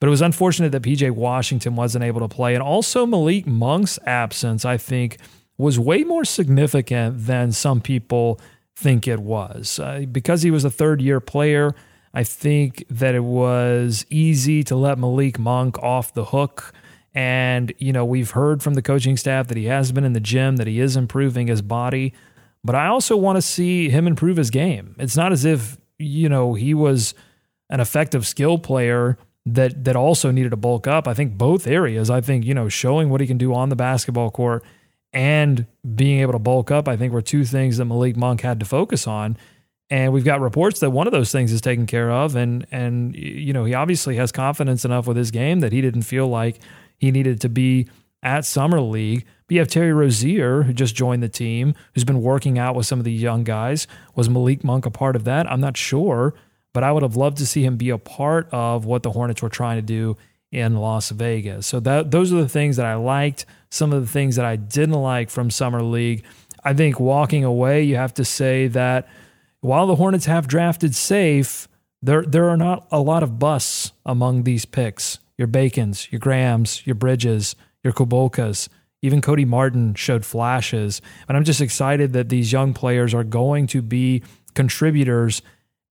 But 0.00 0.08
it 0.08 0.10
was 0.10 0.20
unfortunate 0.22 0.72
that 0.72 0.82
PJ 0.82 1.10
Washington 1.12 1.76
wasn't 1.76 2.04
able 2.04 2.20
to 2.20 2.28
play. 2.28 2.54
And 2.54 2.62
also 2.62 3.06
Malik 3.06 3.46
Monk's 3.46 3.98
absence, 4.04 4.64
I 4.64 4.76
think, 4.76 5.18
was 5.58 5.78
way 5.78 6.04
more 6.04 6.24
significant 6.24 7.26
than 7.26 7.52
some 7.52 7.80
people 7.80 8.40
think 8.76 9.08
it 9.08 9.18
was. 9.18 9.78
Uh, 9.78 10.04
because 10.10 10.42
he 10.42 10.50
was 10.50 10.64
a 10.64 10.70
third 10.70 11.00
year 11.00 11.18
player, 11.18 11.74
I 12.14 12.22
think 12.22 12.84
that 12.90 13.14
it 13.14 13.24
was 13.24 14.06
easy 14.10 14.62
to 14.64 14.76
let 14.76 14.98
Malik 14.98 15.38
Monk 15.38 15.78
off 15.82 16.14
the 16.14 16.26
hook. 16.26 16.72
And, 17.14 17.72
you 17.78 17.92
know, 17.92 18.04
we've 18.04 18.32
heard 18.32 18.62
from 18.62 18.74
the 18.74 18.82
coaching 18.82 19.16
staff 19.16 19.48
that 19.48 19.56
he 19.56 19.64
has 19.64 19.90
been 19.90 20.04
in 20.04 20.12
the 20.12 20.20
gym, 20.20 20.56
that 20.56 20.66
he 20.66 20.80
is 20.80 20.96
improving 20.96 21.46
his 21.46 21.62
body. 21.62 22.12
But 22.62 22.74
I 22.74 22.88
also 22.88 23.16
want 23.16 23.36
to 23.36 23.42
see 23.42 23.88
him 23.88 24.06
improve 24.06 24.36
his 24.36 24.50
game. 24.50 24.94
It's 24.98 25.16
not 25.16 25.32
as 25.32 25.44
if, 25.44 25.78
you 25.98 26.28
know, 26.28 26.54
he 26.54 26.74
was 26.74 27.14
an 27.70 27.80
effective 27.80 28.26
skill 28.26 28.58
player 28.58 29.16
that 29.46 29.84
that 29.84 29.96
also 29.96 30.30
needed 30.30 30.50
to 30.50 30.56
bulk 30.56 30.86
up. 30.86 31.08
I 31.08 31.14
think 31.14 31.38
both 31.38 31.66
areas. 31.66 32.10
I 32.10 32.20
think, 32.20 32.44
you 32.44 32.52
know, 32.52 32.68
showing 32.68 33.08
what 33.08 33.20
he 33.20 33.26
can 33.26 33.38
do 33.38 33.54
on 33.54 33.68
the 33.68 33.76
basketball 33.76 34.30
court 34.30 34.64
and 35.16 35.64
being 35.94 36.20
able 36.20 36.34
to 36.34 36.38
bulk 36.38 36.70
up, 36.70 36.86
I 36.86 36.96
think 36.98 37.10
were 37.10 37.22
two 37.22 37.46
things 37.46 37.78
that 37.78 37.86
Malik 37.86 38.18
Monk 38.18 38.42
had 38.42 38.60
to 38.60 38.66
focus 38.66 39.06
on. 39.06 39.38
And 39.88 40.12
we've 40.12 40.26
got 40.26 40.42
reports 40.42 40.80
that 40.80 40.90
one 40.90 41.06
of 41.06 41.12
those 41.14 41.32
things 41.32 41.52
is 41.52 41.62
taken 41.62 41.86
care 41.86 42.10
of. 42.10 42.36
And 42.36 42.66
and 42.70 43.16
you 43.16 43.54
know, 43.54 43.64
he 43.64 43.72
obviously 43.72 44.16
has 44.16 44.30
confidence 44.30 44.84
enough 44.84 45.06
with 45.06 45.16
his 45.16 45.30
game 45.30 45.60
that 45.60 45.72
he 45.72 45.80
didn't 45.80 46.02
feel 46.02 46.28
like 46.28 46.58
he 46.98 47.10
needed 47.10 47.40
to 47.40 47.48
be 47.48 47.88
at 48.22 48.44
Summer 48.44 48.78
League. 48.78 49.24
But 49.46 49.54
you 49.54 49.60
have 49.60 49.68
Terry 49.68 49.92
Rozier, 49.92 50.64
who 50.64 50.74
just 50.74 50.94
joined 50.94 51.22
the 51.22 51.30
team, 51.30 51.74
who's 51.94 52.04
been 52.04 52.20
working 52.20 52.58
out 52.58 52.74
with 52.74 52.84
some 52.84 52.98
of 52.98 53.06
the 53.06 53.12
young 53.12 53.42
guys. 53.42 53.86
Was 54.16 54.28
Malik 54.28 54.64
Monk 54.64 54.84
a 54.84 54.90
part 54.90 55.16
of 55.16 55.24
that? 55.24 55.50
I'm 55.50 55.62
not 55.62 55.78
sure, 55.78 56.34
but 56.74 56.84
I 56.84 56.92
would 56.92 57.02
have 57.02 57.16
loved 57.16 57.38
to 57.38 57.46
see 57.46 57.64
him 57.64 57.78
be 57.78 57.88
a 57.88 57.96
part 57.96 58.48
of 58.52 58.84
what 58.84 59.02
the 59.02 59.12
Hornets 59.12 59.40
were 59.40 59.48
trying 59.48 59.78
to 59.78 59.82
do 59.82 60.18
in 60.52 60.76
Las 60.76 61.10
Vegas. 61.10 61.66
So 61.66 61.80
that 61.80 62.10
those 62.10 62.32
are 62.32 62.40
the 62.40 62.48
things 62.48 62.76
that 62.76 62.86
I 62.86 62.94
liked. 62.94 63.46
Some 63.70 63.92
of 63.92 64.00
the 64.00 64.08
things 64.08 64.36
that 64.36 64.44
I 64.44 64.56
didn't 64.56 64.94
like 64.94 65.30
from 65.30 65.50
summer 65.50 65.82
league. 65.82 66.24
I 66.64 66.74
think 66.74 66.98
walking 66.98 67.44
away, 67.44 67.82
you 67.82 67.96
have 67.96 68.14
to 68.14 68.24
say 68.24 68.66
that 68.68 69.08
while 69.60 69.86
the 69.86 69.96
Hornets 69.96 70.26
have 70.26 70.48
drafted 70.48 70.94
safe, 70.94 71.68
there 72.02 72.22
there 72.22 72.48
are 72.48 72.56
not 72.56 72.86
a 72.90 73.00
lot 73.00 73.22
of 73.22 73.38
busts 73.38 73.92
among 74.04 74.44
these 74.44 74.64
picks. 74.64 75.18
Your 75.38 75.48
Bacons, 75.48 76.10
your 76.10 76.18
Grahams, 76.18 76.86
your 76.86 76.94
Bridges, 76.94 77.56
your 77.84 77.92
Kulbokas. 77.92 78.68
Even 79.02 79.20
Cody 79.20 79.44
Martin 79.44 79.94
showed 79.94 80.24
flashes. 80.24 81.02
And 81.28 81.36
I'm 81.36 81.44
just 81.44 81.60
excited 81.60 82.14
that 82.14 82.30
these 82.30 82.50
young 82.50 82.72
players 82.72 83.12
are 83.12 83.24
going 83.24 83.66
to 83.68 83.82
be 83.82 84.22
contributors 84.54 85.42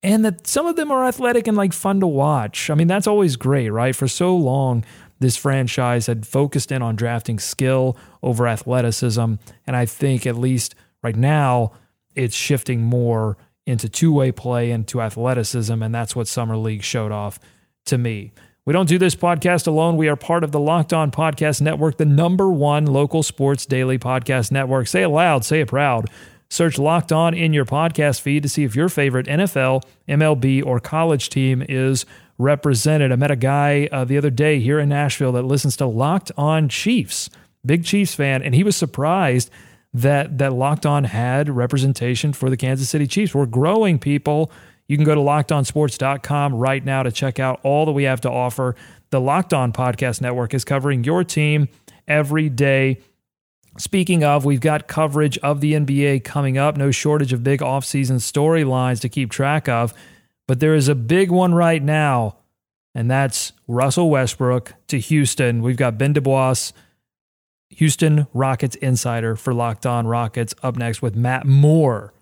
and 0.06 0.24
that 0.24 0.46
some 0.46 0.68
of 0.68 0.76
them 0.76 0.92
are 0.92 1.04
athletic 1.04 1.48
and 1.48 1.58
like 1.58 1.74
fun 1.74 2.00
to 2.00 2.06
watch. 2.06 2.70
I 2.70 2.76
mean, 2.76 2.88
that's 2.88 3.08
always 3.08 3.36
great, 3.36 3.72
right? 3.72 3.96
For 3.96 4.08
so 4.08 4.36
long, 4.36 4.86
this 5.20 5.36
franchise 5.36 6.06
had 6.06 6.28
focused 6.28 6.72
in 6.72 6.84
on 6.84 6.96
drafting 6.96 7.40
skill 7.40 7.98
over 8.22 8.48
athleticism. 8.48 9.34
And 9.66 9.76
I 9.76 9.88
think 9.88 10.28
at 10.28 10.36
least 10.36 10.76
right 11.02 11.16
now, 11.16 11.72
it's 12.14 12.36
shifting 12.36 12.84
more 12.84 13.36
into 13.66 13.90
two 13.90 14.14
way 14.14 14.32
play 14.32 14.70
and 14.70 14.88
to 14.90 15.02
athleticism. 15.02 15.82
And 15.82 15.96
that's 15.96 16.16
what 16.16 16.28
Summer 16.28 16.56
League 16.56 16.84
showed 16.84 17.12
off 17.12 17.40
to 17.86 17.98
me. 17.98 18.32
We 18.64 18.74
don't 18.74 18.88
do 18.88 19.00
this 19.00 19.16
podcast 19.16 19.66
alone. 19.66 19.98
We 19.98 20.08
are 20.08 20.16
part 20.16 20.44
of 20.44 20.52
the 20.52 20.60
Locked 20.60 20.94
On 20.94 21.10
Podcast 21.10 21.62
Network, 21.62 21.98
the 21.98 22.06
number 22.06 22.52
one 22.52 22.86
local 22.86 23.24
sports 23.24 23.66
daily 23.66 23.98
podcast 23.98 24.52
network. 24.52 24.86
Say 24.86 25.02
it 25.02 25.10
loud, 25.10 25.44
say 25.44 25.62
it 25.62 25.68
proud. 25.68 26.12
Search 26.50 26.78
Locked 26.78 27.12
On 27.12 27.34
in 27.34 27.54
your 27.54 27.66
podcast 27.66 28.22
feed 28.22 28.44
to 28.44 28.50
see 28.50 28.64
if 28.64 28.76
your 28.76 28.90
favorite 28.90 29.28
NFL, 29.28 29.84
MLB, 30.08 30.66
or 30.66 30.80
college 30.80 31.30
team 31.30 31.64
is 31.68 32.06
represented. 32.38 33.12
I 33.12 33.16
met 33.16 33.32
a 33.32 33.36
guy 33.36 33.90
uh, 33.92 34.06
the 34.06 34.18
other 34.18 34.30
day 34.30 34.60
here 34.60 34.80
in 34.80 34.90
Nashville 34.90 35.32
that 35.34 35.44
listens 35.44 35.78
to 35.78 35.86
Locked 35.86 36.32
On 36.38 36.70
Chiefs, 36.70 37.30
big 37.66 37.84
Chiefs 37.84 38.14
fan, 38.14 38.42
and 38.44 38.54
he 38.54 38.64
was 38.64 38.76
surprised 38.76 39.50
that 39.94 40.38
that 40.38 40.54
Locked 40.54 40.86
On 40.86 41.06
had 41.06 41.50
representation 41.50 42.34
for 42.34 42.50
the 42.50 42.58
Kansas 42.58 42.90
City 42.90 43.08
Chiefs. 43.08 43.34
We're 43.34 43.46
growing 43.46 43.98
people. 43.98 44.52
You 44.88 44.98
can 44.98 45.06
go 45.06 45.16
to 45.16 45.22
lockedonsports.com 45.22 46.54
right 46.54 46.84
now 46.84 47.04
to 47.04 47.12
check 47.12 47.40
out 47.40 47.60
all 47.64 47.86
that 47.86 47.94
we 47.94 48.04
have 48.04 48.22
to 48.22 48.30
offer. 48.30 48.76
The 49.10 49.22
Locked 49.22 49.54
On 49.54 49.72
Podcast 49.72 50.22
Network 50.22 50.54
is 50.54 50.66
covering 50.66 51.04
your 51.04 51.24
team 51.24 51.70
every 52.08 52.50
day. 52.50 53.00
Speaking 53.78 54.24
of, 54.24 54.46
we've 54.46 54.62
got 54.62 54.88
coverage 54.88 55.38
of 55.40 55.60
the 55.60 55.74
NBA 55.74 56.24
coming 56.24 56.58
up. 56.58 56.78
No 56.78 56.92
shortage 56.92 57.34
of 57.34 57.44
big 57.44 57.60
offseason 57.60 58.16
storylines 58.16 59.02
to 59.02 59.10
keep 59.10 59.32
track 59.32 59.68
of. 59.68 59.94
But 60.48 60.60
there 60.60 60.76
is 60.76 60.88
a 60.88 60.96
big 60.96 61.32
one 61.32 61.54
right 61.54 61.84
now, 61.84 62.38
and 62.94 63.10
that's 63.10 63.52
Russell 63.68 64.10
Westbrook 64.10 64.74
to 64.88 65.00
Houston. 65.00 65.62
We've 65.62 65.76
got 65.76 65.98
Ben 65.98 66.14
DuBois, 66.14 66.72
Houston 67.72 68.28
Rockets 68.34 68.76
insider 68.78 69.36
for 69.36 69.54
Locked 69.54 69.86
On 69.86 70.08
Rockets, 70.08 70.54
up 70.64 70.78
next 70.78 71.02
with 71.02 71.16
Matt 71.16 71.46
Moore 71.46 72.14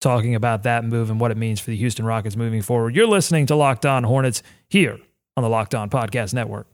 talking 0.00 0.34
about 0.34 0.62
that 0.64 0.84
move 0.84 1.10
and 1.10 1.20
what 1.20 1.30
it 1.30 1.36
means 1.36 1.60
for 1.60 1.70
the 1.70 1.76
Houston 1.76 2.04
Rockets 2.04 2.36
moving 2.36 2.62
forward. 2.62 2.94
You're 2.94 3.06
listening 3.06 3.46
to 3.46 3.56
Locked 3.56 3.86
On 3.86 4.04
Hornets 4.04 4.42
here 4.68 4.98
on 5.36 5.42
the 5.42 5.48
Locked 5.48 5.74
On 5.74 5.88
Podcast 5.90 6.34
Network. 6.34 6.66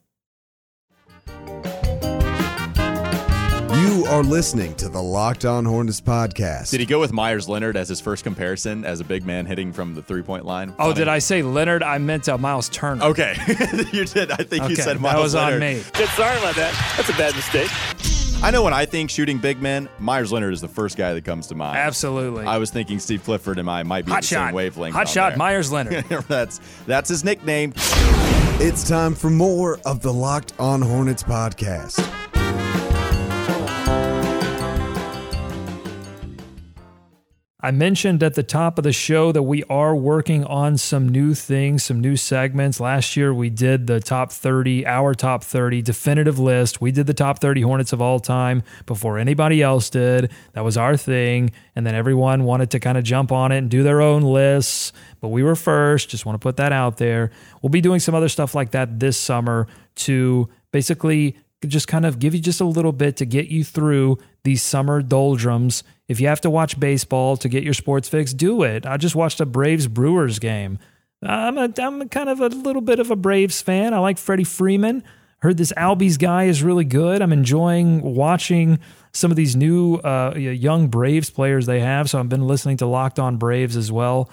You 3.82 4.04
are 4.06 4.22
listening 4.22 4.74
to 4.76 4.88
the 4.88 5.02
Locked 5.02 5.44
On 5.44 5.64
Hornets 5.64 6.00
podcast. 6.00 6.70
Did 6.70 6.78
he 6.78 6.86
go 6.86 7.00
with 7.00 7.12
Meyers 7.12 7.48
Leonard 7.48 7.76
as 7.76 7.88
his 7.88 8.00
first 8.00 8.22
comparison 8.22 8.84
as 8.84 9.00
a 9.00 9.04
big 9.04 9.26
man 9.26 9.44
hitting 9.44 9.72
from 9.72 9.94
the 9.96 10.02
three 10.02 10.22
point 10.22 10.44
line? 10.44 10.72
Oh, 10.78 10.92
did 10.92 11.08
I 11.08 11.18
say 11.18 11.42
Leonard? 11.42 11.82
I 11.82 11.98
meant 11.98 12.28
uh, 12.28 12.38
Miles 12.38 12.68
Turner. 12.68 13.04
Okay, 13.06 13.34
you 13.92 14.04
did. 14.04 14.30
I 14.30 14.36
think 14.36 14.62
okay, 14.64 14.70
you 14.70 14.76
said 14.76 15.00
Miles 15.00 15.14
That 15.16 15.22
was 15.22 15.34
Leonard. 15.34 15.54
on 15.54 15.60
me. 15.60 15.82
Good, 15.94 16.08
sorry 16.10 16.38
about 16.38 16.54
that. 16.54 16.94
That's 16.96 17.08
a 17.08 17.12
bad 17.14 17.34
mistake. 17.34 17.70
I 18.44 18.52
know 18.52 18.62
when 18.62 18.72
I 18.72 18.84
think 18.86 19.10
shooting 19.10 19.38
big 19.38 19.60
men, 19.60 19.88
Meyers 19.98 20.30
Leonard 20.30 20.52
is 20.54 20.60
the 20.60 20.68
first 20.68 20.96
guy 20.96 21.12
that 21.14 21.24
comes 21.24 21.48
to 21.48 21.56
mind. 21.56 21.76
Absolutely. 21.76 22.44
I 22.44 22.58
was 22.58 22.70
thinking 22.70 23.00
Steve 23.00 23.24
Clifford 23.24 23.58
and 23.58 23.68
I 23.68 23.82
might 23.82 24.04
be 24.04 24.12
Hot 24.12 24.22
the 24.22 24.26
shot. 24.28 24.46
same 24.48 24.54
wavelength. 24.54 24.94
Hot 24.94 25.08
shot, 25.08 25.30
there. 25.30 25.38
Meyers 25.38 25.72
Leonard. 25.72 26.04
that's 26.28 26.60
that's 26.86 27.08
his 27.08 27.24
nickname. 27.24 27.72
It's 28.64 28.88
time 28.88 29.14
for 29.16 29.28
more 29.30 29.80
of 29.84 30.02
the 30.02 30.12
Locked 30.12 30.52
On 30.60 30.80
Hornets 30.82 31.24
podcast. 31.24 32.08
I 37.64 37.71
mentioned 37.71 38.25
at 38.25 38.35
the 38.35 38.42
top 38.42 38.76
of 38.76 38.83
the 38.83 38.92
show 38.92 39.31
that 39.31 39.45
we 39.45 39.62
are 39.71 39.95
working 39.95 40.42
on 40.42 40.76
some 40.76 41.09
new 41.09 41.33
things, 41.33 41.85
some 41.85 42.00
new 42.00 42.16
segments. 42.16 42.81
Last 42.81 43.16
year 43.16 43.33
we 43.33 43.50
did 43.50 43.87
the 43.87 44.00
top 44.00 44.33
30, 44.33 44.85
our 44.85 45.14
top 45.14 45.45
30 45.45 45.81
definitive 45.81 46.40
list. 46.40 46.81
We 46.81 46.90
did 46.90 47.07
the 47.07 47.14
top 47.14 47.38
30 47.38 47.61
Hornets 47.61 47.92
of 47.92 48.02
all 48.02 48.19
time 48.19 48.64
before 48.85 49.16
anybody 49.16 49.62
else 49.62 49.90
did. 49.90 50.33
That 50.54 50.64
was 50.64 50.76
our 50.76 50.97
thing. 50.97 51.52
And 51.76 51.87
then 51.87 51.95
everyone 51.95 52.42
wanted 52.42 52.73
to 52.73 52.81
kind 52.81 52.99
of 52.99 53.04
jump 53.04 53.31
on 53.31 53.52
it 53.52 53.59
and 53.59 53.71
do 53.71 53.85
their 53.85 54.00
own 54.00 54.23
lists. 54.23 54.92
But 55.21 55.28
we 55.28 55.45
were 55.45 55.54
first. 55.54 56.09
Just 56.09 56.26
want 56.26 56.35
to 56.35 56.45
put 56.45 56.57
that 56.57 56.73
out 56.73 56.97
there. 56.97 57.31
We'll 57.62 57.71
be 57.71 57.81
doing 57.81 58.00
some 58.00 58.16
other 58.16 58.28
stuff 58.28 58.57
like 58.57 58.73
that 58.73 58.99
this 58.99 59.16
summer 59.16 59.69
to 59.95 60.49
basically 60.73 61.37
just 61.71 61.88
kind 61.88 62.07
of 62.07 62.19
give 62.19 62.35
you 62.35 62.40
just 62.40 62.61
a 62.61 62.64
little 62.64 62.92
bit 62.92 63.16
to 63.19 63.25
get 63.25 63.49
you 63.49 63.64
through 63.64 64.19
these 64.45 64.62
summer 64.62 65.02
doldrums. 65.02 65.85
If 66.09 66.21
you 66.21 66.28
have 66.28 66.40
to 66.42 66.50
watch 66.50 66.78
baseball 66.78 67.37
to 67.38 67.49
get 67.49 67.62
your 67.62 67.75
sports 67.75 68.09
fix, 68.09 68.33
do 68.33 68.62
it. 68.62 68.87
I 68.87 68.97
just 68.97 69.14
watched 69.14 69.40
a 69.40 69.47
Braves 69.47 69.87
Brewers 69.87 70.38
game. 70.38 70.78
I'm 71.23 71.57
a, 71.57 71.73
I'm 71.78 72.09
kind 72.09 72.28
of 72.28 72.40
a 72.40 72.49
little 72.49 72.83
bit 72.83 72.99
of 72.99 73.11
a 73.11 73.16
Braves 73.16 73.62
fan. 73.62 73.95
I 73.95 73.99
like 73.99 74.19
Freddie 74.19 74.45
Freeman. 74.45 75.04
Heard 75.38 75.57
this 75.57 75.73
Albies 75.76 76.19
guy 76.19 76.45
is 76.45 76.62
really 76.62 76.85
good. 76.85 77.21
I'm 77.21 77.33
enjoying 77.33 78.00
watching 78.00 78.78
some 79.12 79.31
of 79.31 79.37
these 79.37 79.57
new 79.57 79.97
uh, 79.97 80.35
young 80.37 80.88
Braves 80.88 81.31
players 81.31 81.66
they 81.66 81.81
have. 81.81 82.09
So 82.09 82.19
I've 82.19 82.28
been 82.28 82.47
listening 82.47 82.76
to 82.78 82.87
Locked 82.87 83.19
On 83.19 83.37
Braves 83.37 83.76
as 83.76 83.90
well. 83.90 84.31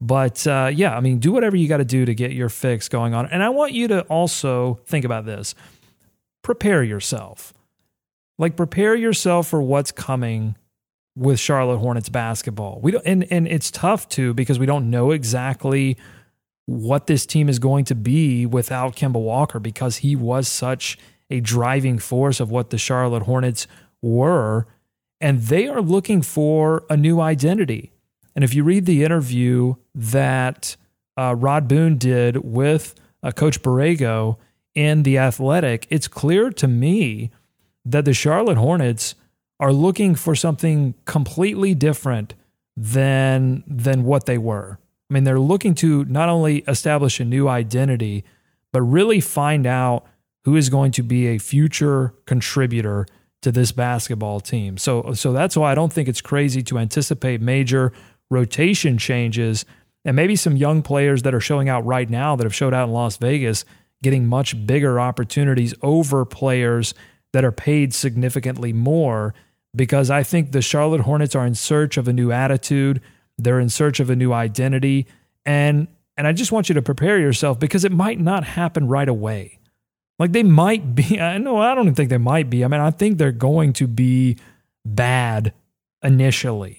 But 0.00 0.46
uh, 0.46 0.70
yeah, 0.72 0.96
I 0.96 1.00
mean, 1.00 1.18
do 1.18 1.32
whatever 1.32 1.56
you 1.56 1.68
got 1.68 1.78
to 1.78 1.84
do 1.84 2.04
to 2.04 2.14
get 2.14 2.32
your 2.32 2.48
fix 2.48 2.88
going 2.88 3.14
on. 3.14 3.26
And 3.26 3.42
I 3.42 3.50
want 3.50 3.72
you 3.72 3.88
to 3.88 4.02
also 4.02 4.80
think 4.86 5.04
about 5.04 5.26
this 5.26 5.54
prepare 6.42 6.82
yourself. 6.82 7.52
Like 8.38 8.56
prepare 8.56 8.94
yourself 8.94 9.48
for 9.48 9.60
what's 9.60 9.92
coming 9.92 10.56
with 11.16 11.38
Charlotte 11.38 11.78
Hornets 11.78 12.08
basketball. 12.08 12.80
We 12.82 12.92
don't 12.92 13.06
and 13.06 13.30
and 13.30 13.46
it's 13.46 13.70
tough 13.70 14.08
too 14.08 14.32
because 14.34 14.58
we 14.58 14.66
don't 14.66 14.90
know 14.90 15.10
exactly 15.10 15.96
what 16.66 17.06
this 17.06 17.26
team 17.26 17.48
is 17.48 17.58
going 17.58 17.84
to 17.86 17.94
be 17.94 18.46
without 18.46 18.94
Kemba 18.94 19.20
Walker 19.20 19.58
because 19.58 19.98
he 19.98 20.14
was 20.14 20.48
such 20.48 20.96
a 21.28 21.40
driving 21.40 21.98
force 21.98 22.40
of 22.40 22.50
what 22.50 22.70
the 22.70 22.78
Charlotte 22.78 23.24
Hornets 23.24 23.66
were 24.00 24.66
and 25.20 25.42
they 25.42 25.68
are 25.68 25.82
looking 25.82 26.22
for 26.22 26.84
a 26.88 26.96
new 26.96 27.20
identity. 27.20 27.92
And 28.34 28.42
if 28.42 28.54
you 28.54 28.64
read 28.64 28.86
the 28.86 29.04
interview 29.04 29.74
that 29.94 30.76
uh, 31.18 31.34
Rod 31.36 31.68
Boone 31.68 31.98
did 31.98 32.38
with 32.38 32.94
uh, 33.22 33.32
Coach 33.32 33.62
Borrego 33.62 34.38
in 34.74 35.02
The 35.02 35.18
Athletic, 35.18 35.86
it's 35.90 36.08
clear 36.08 36.50
to 36.50 36.68
me 36.68 37.30
that 37.84 38.04
the 38.04 38.14
Charlotte 38.14 38.58
Hornets 38.58 39.14
are 39.58 39.72
looking 39.72 40.14
for 40.14 40.34
something 40.34 40.94
completely 41.04 41.74
different 41.74 42.34
than 42.76 43.62
than 43.66 44.04
what 44.04 44.26
they 44.26 44.38
were. 44.38 44.78
I 45.10 45.14
mean, 45.14 45.24
they're 45.24 45.40
looking 45.40 45.74
to 45.76 46.04
not 46.04 46.28
only 46.28 46.58
establish 46.68 47.20
a 47.20 47.24
new 47.24 47.48
identity, 47.48 48.24
but 48.72 48.82
really 48.82 49.20
find 49.20 49.66
out 49.66 50.06
who 50.44 50.56
is 50.56 50.70
going 50.70 50.92
to 50.92 51.02
be 51.02 51.26
a 51.26 51.38
future 51.38 52.14
contributor 52.26 53.06
to 53.42 53.52
this 53.52 53.72
basketball 53.72 54.40
team. 54.40 54.78
So 54.78 55.12
so 55.14 55.32
that's 55.32 55.56
why 55.56 55.72
I 55.72 55.74
don't 55.74 55.92
think 55.92 56.08
it's 56.08 56.20
crazy 56.20 56.62
to 56.64 56.78
anticipate 56.78 57.40
major 57.40 57.92
rotation 58.30 58.96
changes 58.96 59.64
and 60.04 60.16
maybe 60.16 60.36
some 60.36 60.56
young 60.56 60.82
players 60.82 61.22
that 61.22 61.34
are 61.34 61.40
showing 61.40 61.68
out 61.68 61.84
right 61.84 62.08
now 62.08 62.36
that 62.36 62.44
have 62.44 62.54
showed 62.54 62.72
out 62.72 62.88
in 62.88 62.94
Las 62.94 63.16
Vegas 63.18 63.64
getting 64.02 64.26
much 64.26 64.66
bigger 64.66 64.98
opportunities 64.98 65.74
over 65.82 66.24
players 66.24 66.94
that 67.32 67.44
are 67.44 67.52
paid 67.52 67.94
significantly 67.94 68.72
more 68.72 69.34
because 69.74 70.10
I 70.10 70.22
think 70.22 70.52
the 70.52 70.62
Charlotte 70.62 71.02
Hornets 71.02 71.34
are 71.34 71.46
in 71.46 71.54
search 71.54 71.96
of 71.96 72.08
a 72.08 72.12
new 72.12 72.32
attitude, 72.32 73.00
they're 73.38 73.60
in 73.60 73.68
search 73.68 74.00
of 74.00 74.10
a 74.10 74.16
new 74.16 74.32
identity 74.32 75.06
and 75.46 75.88
and 76.16 76.26
I 76.26 76.32
just 76.32 76.52
want 76.52 76.68
you 76.68 76.74
to 76.74 76.82
prepare 76.82 77.18
yourself 77.18 77.58
because 77.58 77.84
it 77.84 77.92
might 77.92 78.20
not 78.20 78.44
happen 78.44 78.86
right 78.88 79.08
away. 79.08 79.58
Like 80.18 80.32
they 80.32 80.42
might 80.42 80.94
be 80.94 81.18
I 81.20 81.38
know 81.38 81.58
I 81.58 81.74
don't 81.74 81.86
even 81.86 81.94
think 81.94 82.10
they 82.10 82.18
might 82.18 82.50
be. 82.50 82.64
I 82.64 82.68
mean, 82.68 82.80
I 82.80 82.90
think 82.90 83.18
they're 83.18 83.32
going 83.32 83.72
to 83.74 83.86
be 83.86 84.36
bad 84.84 85.54
initially. 86.02 86.78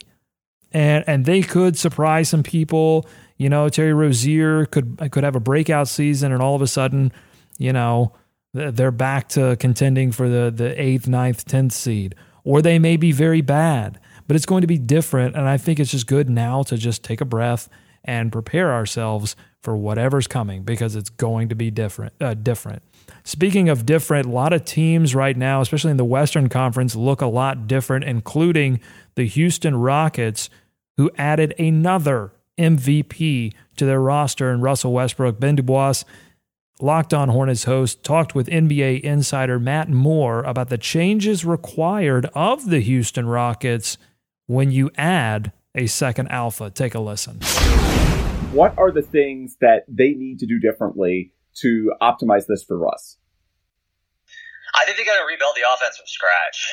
And 0.71 1.03
and 1.07 1.25
they 1.25 1.41
could 1.41 1.77
surprise 1.77 2.29
some 2.29 2.43
people. 2.43 3.07
You 3.41 3.49
know, 3.49 3.69
Terry 3.69 3.91
Rozier 3.91 4.67
could 4.67 4.99
could 5.11 5.23
have 5.23 5.35
a 5.35 5.39
breakout 5.39 5.87
season, 5.87 6.31
and 6.31 6.43
all 6.43 6.53
of 6.53 6.61
a 6.61 6.67
sudden, 6.67 7.11
you 7.57 7.73
know, 7.73 8.13
they're 8.53 8.91
back 8.91 9.29
to 9.29 9.55
contending 9.55 10.11
for 10.11 10.29
the 10.29 10.53
the 10.55 10.79
eighth, 10.79 11.07
ninth, 11.07 11.45
tenth 11.45 11.73
seed, 11.73 12.13
or 12.43 12.61
they 12.61 12.77
may 12.77 12.97
be 12.97 13.11
very 13.11 13.41
bad. 13.41 13.99
But 14.27 14.35
it's 14.35 14.45
going 14.45 14.61
to 14.61 14.67
be 14.67 14.77
different, 14.77 15.35
and 15.35 15.49
I 15.49 15.57
think 15.57 15.79
it's 15.79 15.89
just 15.89 16.05
good 16.05 16.29
now 16.29 16.61
to 16.61 16.77
just 16.77 17.03
take 17.03 17.19
a 17.19 17.25
breath 17.25 17.67
and 18.05 18.31
prepare 18.31 18.71
ourselves 18.71 19.35
for 19.59 19.75
whatever's 19.75 20.27
coming 20.27 20.61
because 20.61 20.95
it's 20.95 21.09
going 21.09 21.49
to 21.49 21.55
be 21.55 21.71
different. 21.71 22.13
Uh, 22.21 22.35
different. 22.35 22.83
Speaking 23.23 23.69
of 23.69 23.87
different, 23.87 24.27
a 24.27 24.31
lot 24.31 24.53
of 24.53 24.65
teams 24.65 25.15
right 25.15 25.35
now, 25.35 25.61
especially 25.61 25.89
in 25.89 25.97
the 25.97 26.05
Western 26.05 26.47
Conference, 26.47 26.95
look 26.95 27.21
a 27.21 27.25
lot 27.25 27.65
different, 27.65 28.05
including 28.05 28.79
the 29.15 29.25
Houston 29.25 29.75
Rockets, 29.75 30.51
who 30.95 31.09
added 31.17 31.55
another 31.57 32.33
MVP 32.61 33.53
to 33.77 33.85
their 33.85 34.01
roster 34.01 34.51
in 34.51 34.61
Russell 34.61 34.93
Westbrook. 34.93 35.39
Ben 35.39 35.55
DuBois, 35.55 36.03
Locked 36.79 37.13
On 37.13 37.29
Hornets 37.29 37.65
host, 37.65 38.03
talked 38.03 38.35
with 38.35 38.47
NBA 38.47 39.01
insider 39.01 39.59
Matt 39.59 39.89
Moore 39.89 40.43
about 40.43 40.69
the 40.69 40.77
changes 40.77 41.43
required 41.45 42.27
of 42.33 42.69
the 42.69 42.79
Houston 42.79 43.27
Rockets 43.27 43.97
when 44.47 44.71
you 44.71 44.91
add 44.97 45.51
a 45.75 45.87
second 45.87 46.27
alpha. 46.29 46.69
Take 46.69 46.95
a 46.95 46.99
listen. 46.99 47.39
What 48.51 48.77
are 48.77 48.91
the 48.91 49.01
things 49.01 49.57
that 49.61 49.85
they 49.87 50.09
need 50.09 50.39
to 50.39 50.45
do 50.45 50.59
differently 50.59 51.33
to 51.61 51.93
optimize 52.01 52.47
this 52.47 52.63
for 52.63 52.77
Russ? 52.77 53.17
I 54.75 54.85
think 54.85 54.97
they 54.97 55.05
got 55.05 55.17
to 55.19 55.25
rebuild 55.25 55.55
the 55.55 55.67
offense 55.67 55.97
from 55.97 56.07
scratch. 56.07 56.71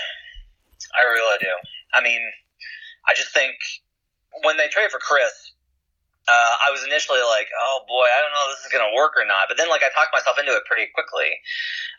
I 0.96 1.02
really 1.12 1.38
do. 1.40 1.54
I 1.94 2.02
mean, 2.02 2.20
I 3.08 3.14
just 3.14 3.32
think 3.32 3.54
when 4.44 4.56
they 4.56 4.68
traded 4.68 4.90
for 4.90 4.98
Chris, 4.98 5.52
uh, 6.28 6.54
I 6.60 6.68
was 6.68 6.84
initially 6.84 7.24
like, 7.24 7.48
oh 7.48 7.88
boy, 7.88 8.04
I 8.04 8.20
don't 8.20 8.28
know 8.36 8.44
if 8.52 8.60
this 8.60 8.68
is 8.68 8.72
going 8.72 8.84
to 8.84 8.92
work 8.92 9.16
or 9.16 9.24
not. 9.24 9.48
But 9.48 9.56
then, 9.56 9.72
like, 9.72 9.80
I 9.80 9.88
talked 9.96 10.12
myself 10.12 10.36
into 10.36 10.52
it 10.52 10.68
pretty 10.68 10.92
quickly. 10.92 11.32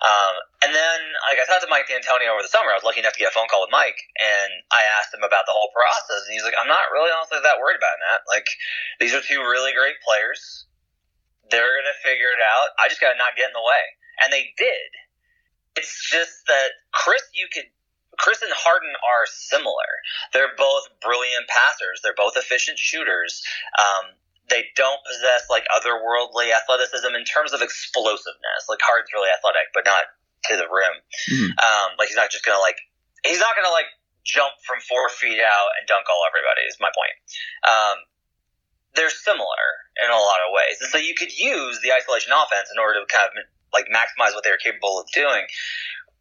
Um, 0.06 0.34
and 0.62 0.72
then, 0.72 0.98
like, 1.26 1.42
I 1.42 1.50
talked 1.50 1.66
to 1.66 1.72
Mike 1.74 1.90
D'Antonio 1.90 2.30
over 2.30 2.46
the 2.46 2.54
summer. 2.54 2.70
I 2.70 2.78
was 2.78 2.86
lucky 2.86 3.02
enough 3.02 3.18
to 3.18 3.22
get 3.26 3.34
a 3.34 3.36
phone 3.36 3.50
call 3.50 3.66
with 3.66 3.74
Mike, 3.74 3.98
and 4.22 4.62
I 4.70 4.86
asked 5.02 5.10
him 5.10 5.26
about 5.26 5.50
the 5.50 5.58
whole 5.58 5.74
process. 5.74 6.30
And 6.30 6.38
he's 6.38 6.46
like, 6.46 6.54
I'm 6.54 6.70
not 6.70 6.94
really 6.94 7.10
honestly 7.10 7.42
that 7.42 7.58
worried 7.58 7.82
about 7.82 7.98
that. 8.14 8.30
Like, 8.30 8.46
these 9.02 9.18
are 9.18 9.26
two 9.26 9.42
really 9.42 9.74
great 9.74 9.98
players. 10.06 10.70
They're 11.50 11.82
going 11.82 11.90
to 11.90 12.00
figure 12.06 12.30
it 12.30 12.44
out. 12.46 12.78
I 12.78 12.86
just 12.86 13.02
got 13.02 13.18
to 13.18 13.18
not 13.18 13.34
get 13.34 13.50
in 13.50 13.58
the 13.58 13.66
way. 13.66 13.84
And 14.22 14.30
they 14.30 14.54
did. 14.54 14.90
It's 15.74 15.98
just 16.06 16.46
that 16.46 16.78
Chris, 16.94 17.26
you 17.34 17.50
could 17.50 17.66
Chris 18.20 18.42
and 18.44 18.52
Harden 18.54 18.92
are 19.00 19.26
similar. 19.32 19.90
They're 20.34 20.54
both 20.58 20.84
brilliant 21.02 21.48
passers. 21.48 22.02
They're 22.04 22.18
both 22.20 22.36
efficient 22.36 22.78
shooters. 22.78 23.42
Um, 23.80 24.14
They 24.50 24.66
don't 24.76 24.98
possess 25.06 25.46
like 25.50 25.64
otherworldly 25.78 26.50
athleticism 26.50 27.14
in 27.14 27.24
terms 27.24 27.54
of 27.54 27.62
explosiveness. 27.62 28.66
Like 28.68 28.82
Harden's 28.82 29.14
really 29.14 29.30
athletic, 29.30 29.70
but 29.78 29.86
not 29.86 30.06
to 30.50 30.58
the 30.58 30.66
rim. 30.68 30.96
Mhm. 31.30 31.54
Um, 31.62 31.90
like 32.02 32.08
he's 32.10 32.18
not 32.18 32.32
just 32.34 32.44
gonna 32.44 32.58
like 32.58 32.80
he's 33.24 33.38
not 33.40 33.54
gonna 33.56 33.70
like 33.70 33.86
jump 34.26 34.54
from 34.66 34.82
four 34.90 35.08
feet 35.10 35.40
out 35.40 35.70
and 35.78 35.86
dunk 35.88 36.10
all 36.10 36.26
everybody. 36.26 36.66
Is 36.66 36.80
my 36.82 36.90
point. 36.90 37.14
Um, 37.62 37.98
they're 38.96 39.12
similar 39.14 39.64
in 40.04 40.10
a 40.10 40.18
lot 40.18 40.40
of 40.42 40.50
ways, 40.52 40.82
and 40.82 40.90
so 40.90 40.98
you 40.98 41.14
could 41.14 41.32
use 41.38 41.80
the 41.82 41.94
isolation 41.94 42.34
offense 42.34 42.70
in 42.74 42.80
order 42.80 43.00
to 43.00 43.06
kind 43.06 43.30
of 43.30 43.46
like 43.72 43.86
maximize 43.94 44.34
what 44.34 44.44
they're 44.44 44.58
capable 44.58 45.00
of 45.00 45.06
doing. 45.12 45.46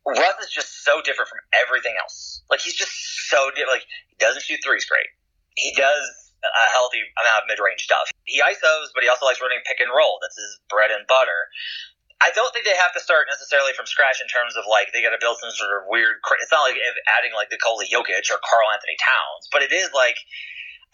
Russ 0.09 0.37
is 0.41 0.50
just 0.50 0.85
so 0.85 1.00
different 1.05 1.29
from 1.29 1.41
everything 1.53 1.95
else. 2.00 2.41
Like 2.49 2.61
he's 2.61 2.75
just 2.75 2.93
so 3.29 3.53
different. 3.53 3.85
Like 3.85 3.87
he 4.09 4.17
doesn't 4.17 4.43
shoot 4.43 4.61
threes 4.65 4.88
great. 4.88 5.09
He 5.57 5.75
does 5.77 6.29
a 6.38 6.67
healthy 6.71 7.03
amount 7.19 7.45
of 7.45 7.47
mid-range 7.50 7.83
stuff. 7.83 8.09
He 8.25 8.38
isos, 8.38 8.95
but 8.95 9.03
he 9.03 9.11
also 9.11 9.27
likes 9.27 9.43
running 9.43 9.59
pick 9.67 9.83
and 9.83 9.91
roll. 9.91 10.23
That's 10.23 10.38
his 10.38 10.62
bread 10.71 10.95
and 10.95 11.03
butter. 11.11 11.50
I 12.19 12.35
don't 12.35 12.50
think 12.50 12.67
they 12.67 12.75
have 12.75 12.91
to 12.99 13.03
start 13.03 13.31
necessarily 13.31 13.71
from 13.79 13.87
scratch 13.87 14.19
in 14.19 14.27
terms 14.27 14.59
of 14.59 14.67
like 14.67 14.91
they 14.91 15.07
got 15.07 15.15
to 15.15 15.23
build 15.23 15.38
some 15.38 15.55
sort 15.55 15.71
of 15.79 15.87
weird. 15.87 16.19
It's 16.43 16.50
not 16.50 16.67
like 16.67 16.79
adding 17.15 17.31
like 17.35 17.47
Nikola 17.50 17.87
Jokic 17.87 18.27
or 18.31 18.43
Karl-Anthony 18.43 18.99
Towns, 18.99 19.47
but 19.55 19.62
it 19.62 19.71
is 19.71 19.95
like 19.95 20.19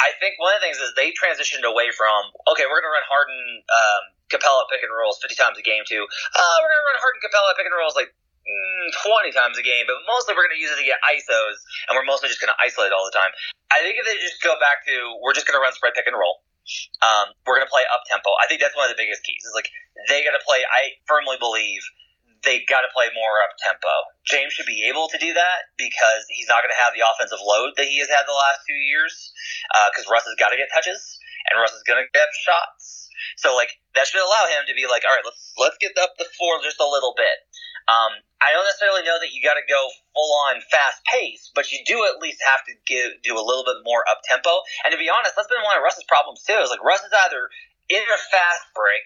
I 0.02 0.12
think 0.20 0.36
one 0.36 0.52
of 0.52 0.60
the 0.60 0.68
things 0.68 0.80
is 0.82 0.92
they 0.98 1.16
transitioned 1.16 1.64
away 1.64 1.94
from 1.96 2.28
okay, 2.52 2.68
we're 2.68 2.84
going 2.84 2.92
to 2.92 2.96
run 3.00 3.08
Harden, 3.08 3.40
um, 3.64 4.02
Capela 4.28 4.68
pick 4.68 4.84
and 4.84 4.92
rolls 4.92 5.16
fifty 5.22 5.36
times 5.36 5.56
a 5.56 5.64
game 5.64 5.84
to 5.88 5.98
uh, 6.04 6.56
we're 6.60 6.72
going 6.72 6.82
to 6.82 6.88
run 6.92 6.98
Harden, 7.00 7.20
Capela 7.24 7.56
pick 7.56 7.64
and 7.64 7.76
rolls 7.76 7.96
like 7.96 8.12
mm, 8.44 8.86
twenty 9.04 9.32
times 9.32 9.56
a 9.56 9.64
game, 9.64 9.88
but 9.88 9.98
mostly 10.04 10.36
we're 10.36 10.46
going 10.46 10.56
to 10.56 10.62
use 10.62 10.72
it 10.72 10.80
to 10.80 10.86
get 10.86 11.00
isos, 11.02 11.58
and 11.88 11.96
we're 11.96 12.06
mostly 12.06 12.28
just 12.28 12.40
going 12.40 12.52
to 12.52 12.58
isolate 12.60 12.92
all 12.92 13.04
the 13.04 13.16
time. 13.16 13.32
I 13.72 13.82
think 13.82 13.98
if 13.98 14.04
they 14.04 14.16
just 14.20 14.40
go 14.44 14.54
back 14.60 14.84
to 14.86 14.94
we're 15.24 15.34
just 15.34 15.48
going 15.48 15.56
to 15.58 15.62
run 15.62 15.72
spread 15.74 15.96
pick 15.96 16.06
and 16.06 16.16
roll. 16.16 16.44
Um, 17.04 17.36
we're 17.44 17.60
going 17.60 17.68
to 17.68 17.74
play 17.74 17.84
up 17.92 18.08
tempo. 18.08 18.32
I 18.40 18.48
think 18.48 18.64
that's 18.64 18.72
one 18.72 18.88
of 18.88 18.92
the 18.92 18.96
biggest 18.96 19.20
keys. 19.20 19.44
Is 19.44 19.52
like 19.52 19.68
they 20.08 20.24
got 20.24 20.32
to 20.32 20.40
play. 20.48 20.64
I 20.64 20.96
firmly 21.04 21.36
believe 21.36 21.84
they 22.44 22.64
got 22.64 22.84
to 22.84 22.90
play 22.92 23.08
more 23.12 23.40
up 23.44 23.52
tempo. 23.60 23.92
James 24.24 24.52
should 24.52 24.68
be 24.68 24.88
able 24.88 25.08
to 25.12 25.18
do 25.20 25.32
that 25.32 25.72
because 25.76 26.24
he's 26.32 26.48
not 26.48 26.64
going 26.64 26.72
to 26.72 26.80
have 26.80 26.96
the 26.96 27.04
offensive 27.04 27.40
load 27.40 27.76
that 27.76 27.88
he 27.88 28.00
has 28.00 28.08
had 28.08 28.24
the 28.24 28.36
last 28.36 28.64
two 28.64 28.76
years. 28.76 29.32
Because 29.92 30.08
Russ 30.08 30.24
has 30.24 30.36
got 30.40 30.52
to 30.52 30.60
get 30.60 30.72
touches 30.72 31.20
and 31.48 31.60
Russ 31.60 31.72
is 31.72 31.84
going 31.84 32.00
to 32.00 32.08
get 32.12 32.28
shots. 32.36 33.08
So 33.40 33.56
like 33.56 33.72
that 33.96 34.06
should 34.06 34.22
allow 34.22 34.44
him 34.52 34.68
to 34.68 34.74
be 34.76 34.84
like, 34.88 35.02
all 35.04 35.12
right, 35.12 35.24
let's 35.24 35.52
let's 35.56 35.78
get 35.80 35.96
up 35.96 36.16
the 36.20 36.28
floor 36.36 36.60
just 36.62 36.78
a 36.80 36.86
little 36.86 37.16
bit. 37.16 37.44
Um, 37.84 38.12
I 38.40 38.52
don't 38.52 38.64
necessarily 38.64 39.04
know 39.04 39.16
that 39.20 39.32
you 39.32 39.40
got 39.44 39.56
to 39.56 39.64
go 39.64 39.80
full 40.12 40.32
on 40.48 40.60
fast 40.68 41.04
pace, 41.08 41.52
but 41.52 41.72
you 41.72 41.80
do 41.84 42.04
at 42.04 42.20
least 42.20 42.40
have 42.44 42.64
to 42.68 42.72
give 42.84 43.16
do 43.24 43.36
a 43.36 43.44
little 43.44 43.64
bit 43.64 43.80
more 43.84 44.04
up 44.08 44.20
tempo. 44.24 44.64
And 44.84 44.92
to 44.92 45.00
be 45.00 45.08
honest, 45.08 45.36
that's 45.36 45.48
been 45.48 45.64
one 45.64 45.76
of 45.76 45.84
Russ's 45.84 46.04
problems 46.08 46.44
too. 46.44 46.56
Is 46.60 46.72
like 46.72 46.84
Russ 46.84 47.04
is 47.04 47.12
either 47.12 47.48
in 47.88 48.04
a 48.04 48.20
fast 48.32 48.64
break 48.72 49.04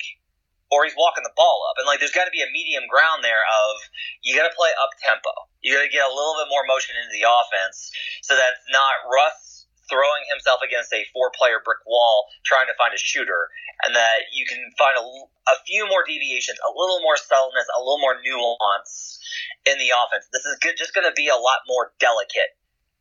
or 0.71 0.85
he's 0.85 0.95
walking 0.99 1.25
the 1.25 1.33
ball 1.33 1.65
up, 1.71 1.81
and 1.81 1.89
like 1.89 1.99
there's 1.99 2.15
got 2.15 2.29
to 2.29 2.35
be 2.35 2.45
a 2.45 2.51
medium 2.53 2.85
ground 2.87 3.25
there 3.25 3.41
of 3.41 3.75
you 4.21 4.37
got 4.37 4.47
to 4.47 4.55
play 4.55 4.71
up 4.79 4.93
tempo. 5.01 5.33
You 5.65 5.75
got 5.75 5.87
to 5.87 5.91
get 5.91 6.05
a 6.05 6.13
little 6.13 6.37
bit 6.39 6.53
more 6.53 6.63
motion 6.69 6.95
into 6.99 7.15
the 7.15 7.25
offense, 7.25 7.91
so 8.23 8.37
that's 8.37 8.63
not 8.69 9.07
Russ 9.09 9.48
throwing 9.89 10.25
himself 10.29 10.61
against 10.65 10.93
a 10.93 11.05
four 11.13 11.33
player 11.35 11.61
brick 11.65 11.81
wall 11.89 12.29
trying 12.45 12.69
to 12.69 12.77
find 12.77 12.93
a 12.95 13.01
shooter 13.01 13.49
and 13.85 13.97
that 13.97 14.29
you 14.33 14.45
can 14.47 14.59
find 14.77 14.97
a, 14.97 15.05
a 15.51 15.57
few 15.67 15.89
more 15.89 16.05
deviations, 16.07 16.59
a 16.63 16.73
little 16.73 17.01
more 17.01 17.17
subtleness, 17.17 17.67
a 17.77 17.81
little 17.81 18.01
more 18.01 18.17
nuance 18.23 19.19
in 19.67 19.79
the 19.79 19.91
offense. 19.95 20.29
This 20.33 20.45
is 20.45 20.59
good, 20.61 20.77
just 20.77 20.95
going 20.95 21.07
to 21.07 21.15
be 21.15 21.29
a 21.29 21.37
lot 21.37 21.65
more 21.67 21.93
delicate, 22.01 22.57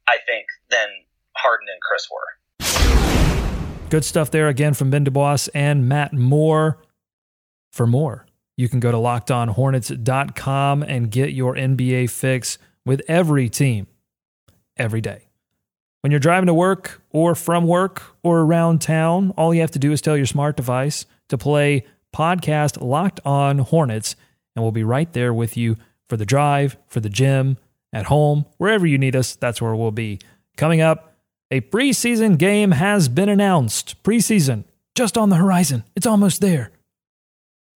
I 0.08 0.17
think, 0.25 0.48
than 0.70 0.88
Harden 1.36 1.67
and 1.70 1.82
Chris 1.82 2.08
were. 2.10 2.38
Good 3.89 4.03
stuff 4.03 4.32
there 4.32 4.48
again 4.48 4.74
from 4.74 4.89
Ben 4.89 5.03
DuBois 5.03 5.48
and 5.53 5.88
Matt 5.88 6.13
Moore. 6.13 6.84
For 7.72 7.88
more, 7.88 8.25
you 8.56 8.67
can 8.70 8.79
go 8.79 8.91
to 8.91 8.98
lockedonhornets.com 8.98 10.84
and 10.84 11.12
get 11.12 11.32
your 11.32 11.56
NBA 11.56 12.10
fix 12.10 12.58
with 12.86 13.01
every 13.08 13.50
team 13.50 13.88
every 14.77 15.01
day. 15.01 15.26
When 16.01 16.12
you're 16.12 16.20
driving 16.20 16.48
to 16.48 16.54
work 16.54 17.01
or 17.10 17.34
from 17.34 17.66
work 17.68 18.03
or 18.24 18.42
around 18.42 18.81
town, 18.81 19.33
all 19.36 19.53
you 19.53 19.62
have 19.62 19.72
to 19.72 19.79
do 19.79 19.92
is 19.92 20.01
tell 20.01 20.16
your 20.16 20.25
smart 20.27 20.55
device 20.55 21.05
to 21.29 21.38
play 21.38 21.86
podcast 22.16 22.81
Locked 22.81 23.20
On 23.25 23.60
Hornets, 23.60 24.16
and 24.55 24.64
we'll 24.64 24.72
be 24.72 24.83
right 24.83 25.12
there 25.14 25.33
with 25.33 25.57
you 25.57 25.75
for 26.07 26.16
the 26.16 26.25
drive, 26.25 26.77
for 26.88 27.00
the 27.00 27.10
gym, 27.10 27.57
at 27.92 28.05
home, 28.05 28.46
wherever 28.57 28.86
you 28.86 28.98
need 28.98 29.16
us. 29.16 29.36
That's 29.36 29.62
where 29.62 29.75
we'll 29.75 29.92
be. 29.92 30.20
Coming 30.55 30.81
up, 30.81 31.14
a 31.50 31.62
preseason 31.62 32.38
game 32.38 32.72
has 32.72 33.10
been 33.10 33.29
announced. 33.29 34.01
Preseason, 34.03 34.66
just 34.96 35.18
on 35.18 35.29
the 35.29 35.38
horizon. 35.38 35.83
It's 35.96 36.05
almost 36.05 36.42
there. 36.42 36.72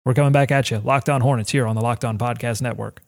We're 0.04 0.14
coming 0.14 0.32
back 0.32 0.50
at 0.50 0.70
you. 0.70 0.78
Locked 0.78 1.08
On 1.08 1.20
Hornets 1.20 1.50
here 1.50 1.66
on 1.66 1.74
the 1.74 1.82
Locked 1.82 2.04
On 2.04 2.18
Podcast 2.18 2.62
Network. 2.62 3.02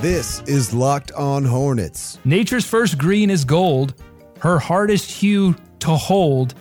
This 0.00 0.42
is 0.46 0.72
Locked 0.72 1.10
On 1.12 1.44
Hornets. 1.44 2.20
Nature's 2.24 2.64
first 2.64 2.98
green 2.98 3.30
is 3.30 3.44
gold, 3.44 3.94
her 4.38 4.60
hardest 4.60 5.10
hue 5.10 5.56
to 5.80 5.88
hold, 5.88 6.54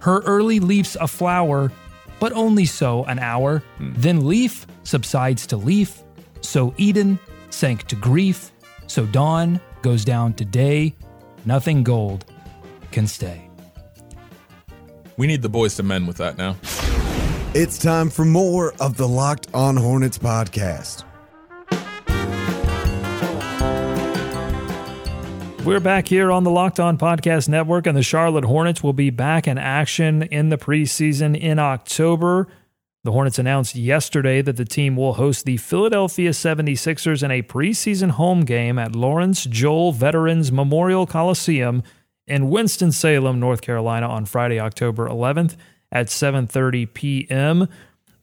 her 0.00 0.22
early 0.22 0.58
leaves 0.58 0.96
a 1.00 1.06
flower, 1.06 1.70
but 2.18 2.32
only 2.32 2.64
so 2.64 3.04
an 3.04 3.20
hour. 3.20 3.62
Hmm. 3.78 3.92
Then 3.94 4.26
leaf 4.26 4.66
subsides 4.82 5.46
to 5.46 5.56
leaf, 5.56 6.02
so 6.40 6.74
Eden 6.78 7.20
sank 7.50 7.84
to 7.84 7.94
grief, 7.94 8.50
so 8.88 9.06
dawn 9.06 9.60
goes 9.82 10.04
down 10.04 10.34
to 10.34 10.44
day. 10.44 10.96
Nothing 11.44 11.84
gold 11.84 12.24
can 12.90 13.06
stay. 13.06 13.48
We 15.16 15.28
need 15.28 15.42
the 15.42 15.48
boys 15.48 15.76
to 15.76 15.84
mend 15.84 16.08
with 16.08 16.16
that 16.16 16.36
now. 16.36 16.56
It's 17.54 17.78
time 17.78 18.10
for 18.10 18.24
more 18.24 18.74
of 18.80 18.96
the 18.96 19.06
Locked 19.06 19.46
On 19.54 19.76
Hornets 19.76 20.18
podcast. 20.18 21.04
We're 25.64 25.78
back 25.78 26.08
here 26.08 26.32
on 26.32 26.42
the 26.42 26.50
Locked 26.50 26.80
On 26.80 26.96
Podcast 26.96 27.46
Network, 27.46 27.86
and 27.86 27.94
the 27.94 28.02
Charlotte 28.02 28.46
Hornets 28.46 28.82
will 28.82 28.94
be 28.94 29.10
back 29.10 29.46
in 29.46 29.58
action 29.58 30.22
in 30.22 30.48
the 30.48 30.56
preseason 30.56 31.38
in 31.38 31.58
October. 31.58 32.48
The 33.04 33.12
Hornets 33.12 33.38
announced 33.38 33.76
yesterday 33.76 34.40
that 34.40 34.56
the 34.56 34.64
team 34.64 34.96
will 34.96 35.12
host 35.12 35.44
the 35.44 35.58
Philadelphia 35.58 36.30
76ers 36.30 37.22
in 37.22 37.30
a 37.30 37.42
preseason 37.42 38.12
home 38.12 38.46
game 38.46 38.78
at 38.78 38.96
Lawrence 38.96 39.44
Joel 39.44 39.92
Veterans 39.92 40.50
Memorial 40.50 41.06
Coliseum 41.06 41.82
in 42.26 42.48
Winston-Salem, 42.48 43.38
North 43.38 43.60
Carolina 43.60 44.08
on 44.08 44.24
Friday, 44.24 44.58
October 44.58 45.08
11th 45.08 45.56
at 45.92 46.06
7:30 46.06 46.92
p.m. 46.94 47.68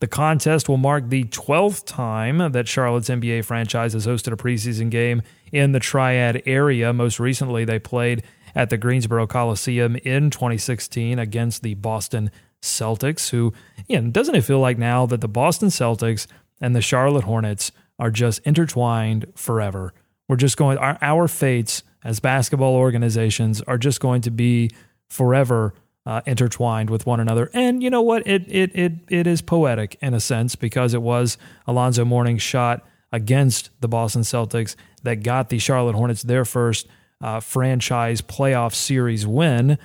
The 0.00 0.06
contest 0.06 0.68
will 0.68 0.76
mark 0.76 1.08
the 1.08 1.24
12th 1.24 1.84
time 1.84 2.52
that 2.52 2.68
Charlotte's 2.68 3.08
NBA 3.08 3.44
franchise 3.44 3.94
has 3.94 4.06
hosted 4.06 4.32
a 4.32 4.36
preseason 4.36 4.90
game 4.90 5.22
in 5.50 5.72
the 5.72 5.80
Triad 5.80 6.42
area. 6.46 6.92
Most 6.92 7.18
recently, 7.18 7.64
they 7.64 7.78
played 7.78 8.22
at 8.54 8.70
the 8.70 8.76
Greensboro 8.76 9.26
Coliseum 9.26 9.96
in 9.96 10.30
2016 10.30 11.18
against 11.18 11.62
the 11.62 11.74
Boston 11.74 12.30
Celtics, 12.62 13.30
who, 13.30 13.52
you 13.88 14.00
doesn't 14.10 14.34
it 14.34 14.44
feel 14.44 14.60
like 14.60 14.78
now 14.78 15.06
that 15.06 15.20
the 15.20 15.28
Boston 15.28 15.68
Celtics 15.68 16.26
and 16.60 16.74
the 16.74 16.80
Charlotte 16.80 17.24
Hornets 17.24 17.72
are 17.98 18.10
just 18.10 18.40
intertwined 18.44 19.26
forever? 19.34 19.92
We're 20.28 20.36
just 20.36 20.56
going, 20.56 20.78
our, 20.78 20.98
our 21.00 21.28
fates 21.28 21.82
as 22.04 22.20
basketball 22.20 22.74
organizations 22.74 23.62
are 23.62 23.78
just 23.78 24.00
going 24.00 24.22
to 24.22 24.30
be 24.30 24.70
forever 25.08 25.74
uh, 26.08 26.22
intertwined 26.24 26.88
with 26.88 27.04
one 27.04 27.20
another. 27.20 27.50
And 27.52 27.82
you 27.82 27.90
know 27.90 28.00
what? 28.00 28.26
It 28.26 28.44
it 28.48 28.74
it 28.74 28.92
it 29.10 29.26
is 29.26 29.42
poetic 29.42 29.98
in 30.00 30.14
a 30.14 30.20
sense 30.20 30.56
because 30.56 30.94
it 30.94 31.02
was 31.02 31.36
Alonzo 31.66 32.02
Mourning's 32.06 32.40
shot 32.40 32.82
against 33.12 33.68
the 33.82 33.88
Boston 33.88 34.22
Celtics 34.22 34.74
that 35.02 35.22
got 35.22 35.50
the 35.50 35.58
Charlotte 35.58 35.94
Hornets 35.94 36.22
their 36.22 36.46
first 36.46 36.88
uh, 37.20 37.40
franchise 37.40 38.22
playoff 38.22 38.74
series 38.74 39.26
win. 39.26 39.78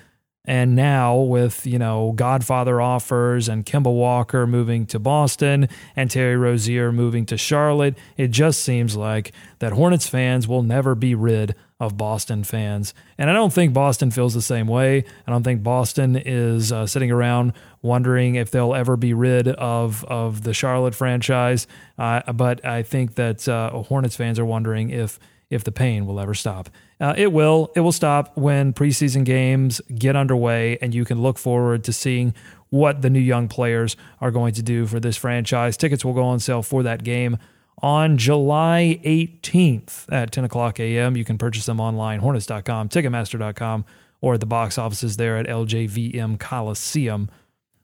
And 0.46 0.76
now 0.76 1.20
with, 1.20 1.66
you 1.66 1.80
know, 1.80 2.14
Godfather 2.14 2.80
offers 2.82 3.50
and 3.50 3.66
Kemba 3.66 3.94
Walker 3.94 4.46
moving 4.48 4.86
to 4.88 5.00
Boston 5.00 5.68
and 5.96 6.10
Terry 6.10 6.36
Rozier 6.38 6.92
moving 6.92 7.26
to 7.28 7.38
Charlotte, 7.38 7.98
it 8.18 8.30
just 8.30 8.62
seems 8.62 8.96
like 8.96 9.34
that 9.60 9.74
Hornets 9.74 10.08
fans 10.08 10.48
will 10.48 10.64
never 10.64 10.96
be 10.96 11.16
rid 11.16 11.56
of 11.86 11.98
Boston 11.98 12.44
fans. 12.44 12.94
And 13.18 13.30
I 13.30 13.34
don't 13.34 13.54
think 13.54 13.74
Boston 13.74 14.12
feels 14.12 14.34
the 14.34 14.42
same 14.42 14.68
way. 14.68 15.04
I 15.28 15.32
don't 15.32 15.44
think 15.44 15.64
Boston 15.64 16.16
is 16.16 16.72
uh, 16.72 16.88
sitting 16.88 17.12
around 17.12 17.54
wondering 17.82 18.36
if 18.36 18.52
they'll 18.52 18.74
ever 18.74 18.96
be 18.98 19.14
rid 19.14 19.48
of 19.48 20.04
of 20.06 20.44
the 20.44 20.54
Charlotte 20.54 20.96
franchise. 20.96 21.68
Uh, 21.98 22.32
but 22.32 22.66
I 22.66 22.84
think 22.84 23.16
that 23.16 23.48
uh, 23.48 23.70
Hornets 23.84 24.16
fans 24.16 24.40
are 24.40 24.46
wondering 24.46 24.90
if 24.90 25.20
if 25.50 25.64
the 25.64 25.72
pain 25.72 26.06
will 26.06 26.20
ever 26.20 26.34
stop. 26.34 26.70
Uh, 27.00 27.14
it 27.18 27.32
will. 27.32 27.72
It 27.76 27.82
will 27.82 27.92
stop 27.92 28.36
when 28.38 28.74
preseason 28.74 29.24
games 29.26 29.82
get 29.94 30.16
underway, 30.16 30.78
and 30.82 30.96
you 30.96 31.06
can 31.06 31.22
look 31.22 31.38
forward 31.38 31.84
to 31.84 31.94
seeing 31.94 32.34
what 32.70 33.04
the 33.04 33.10
new 33.10 33.20
young 33.20 33.48
players 33.48 33.96
are 34.20 34.32
going 34.32 34.54
to 34.56 34.64
do 34.64 34.88
for 34.88 35.00
this 35.00 35.16
franchise. 35.16 35.78
Tickets 35.78 36.04
will 36.04 36.14
go 36.14 36.24
on 36.24 36.40
sale 36.40 36.64
for 36.64 36.82
that 36.84 37.04
game 37.04 37.38
on 37.84 38.18
July 38.18 39.00
18th 39.04 40.12
at 40.12 40.32
10 40.32 40.46
o'clock 40.46 40.80
a.m. 40.80 41.16
You 41.18 41.26
can 41.26 41.38
purchase 41.38 41.66
them 41.68 41.80
online, 41.80 42.22
hornets.com, 42.22 42.90
ticketmaster.com, 42.90 43.86
or 44.22 44.36
at 44.36 44.40
the 44.40 44.46
box 44.46 44.78
offices 44.78 45.18
there 45.18 45.38
at 45.38 45.46
LJVM 45.46 46.40
Coliseum 46.40 47.30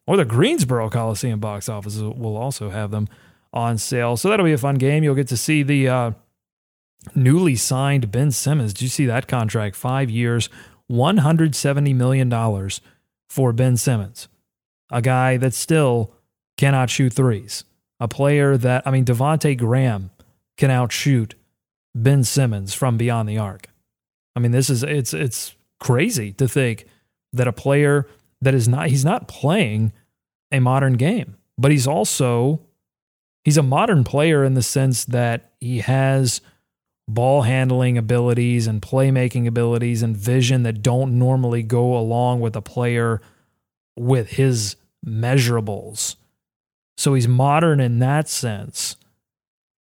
or 0.10 0.18
the 0.18 0.26
Greensboro 0.26 0.90
Coliseum 0.90 1.40
box 1.40 1.70
office 1.70 2.00
will 2.00 2.36
also 2.36 2.72
have 2.72 2.90
them 2.90 3.08
on 3.54 3.78
sale. 3.78 4.18
So 4.18 4.28
that'll 4.28 4.44
be 4.44 4.54
a 4.54 4.58
fun 4.58 4.76
game. 4.76 5.04
You'll 5.04 5.14
get 5.14 5.28
to 5.28 5.38
see 5.38 5.62
the 5.62 5.88
uh, 5.88 6.12
newly 7.14 7.56
signed 7.56 8.10
Ben 8.10 8.32
Simmons. 8.32 8.74
Did 8.74 8.82
you 8.82 8.88
see 8.88 9.06
that 9.06 9.28
contract? 9.28 9.76
Five 9.76 10.10
years, 10.10 10.50
$170 10.90 11.96
million 11.96 12.70
for 13.30 13.54
Ben 13.54 13.78
Simmons, 13.78 14.30
a 14.90 15.00
guy 15.00 15.38
that 15.38 15.54
still 15.54 16.16
cannot 16.58 16.90
shoot 16.90 17.14
threes. 17.14 17.64
A 18.00 18.08
player 18.08 18.58
that, 18.58 18.88
I 18.88 18.92
mean, 18.92 19.06
Devonte 19.06 19.58
Graham 19.58 20.12
can 20.58 20.72
outshoot 20.72 21.36
Ben 21.96 22.24
Simmons 22.24 22.74
from 22.74 22.98
beyond 22.98 23.28
the 23.28 23.38
arc. 23.38 23.68
I 24.36 24.40
mean, 24.40 24.52
this 24.52 24.70
is 24.70 24.84
it's 24.84 25.14
it's 25.14 25.56
crazy 25.80 26.32
to 26.34 26.48
think 26.48 26.86
that 27.34 27.48
a 27.48 27.54
player 27.54 28.08
that 28.42 28.54
is 28.54 28.68
not 28.68 28.88
he's 28.88 29.06
not 29.06 29.28
playing 29.28 29.92
a 30.52 30.60
modern 30.60 30.94
game, 30.94 31.36
but 31.58 31.72
he's 31.72 31.88
also 31.88 32.62
he's 33.44 33.58
a 33.58 33.64
modern 33.64 34.04
player 34.04 34.44
in 34.44 34.54
the 34.54 34.62
sense 34.62 35.06
that 35.06 35.52
he 35.60 35.80
has 35.80 36.42
ball 37.08 37.42
handling 37.42 37.98
abilities 37.98 38.68
and 38.68 38.82
playmaking 38.82 39.48
abilities 39.48 40.04
and 40.04 40.16
vision 40.16 40.64
that 40.64 40.82
don't 40.82 41.18
normally 41.18 41.64
go 41.64 41.98
along 41.98 42.40
with 42.40 42.56
a 42.56 42.62
player 42.62 43.20
with 43.98 44.30
his 44.30 44.76
measurables. 45.06 46.16
So 47.00 47.14
he's 47.14 47.30
modern 47.30 47.80
in 47.80 48.00
that 48.00 48.28
sense, 48.28 48.98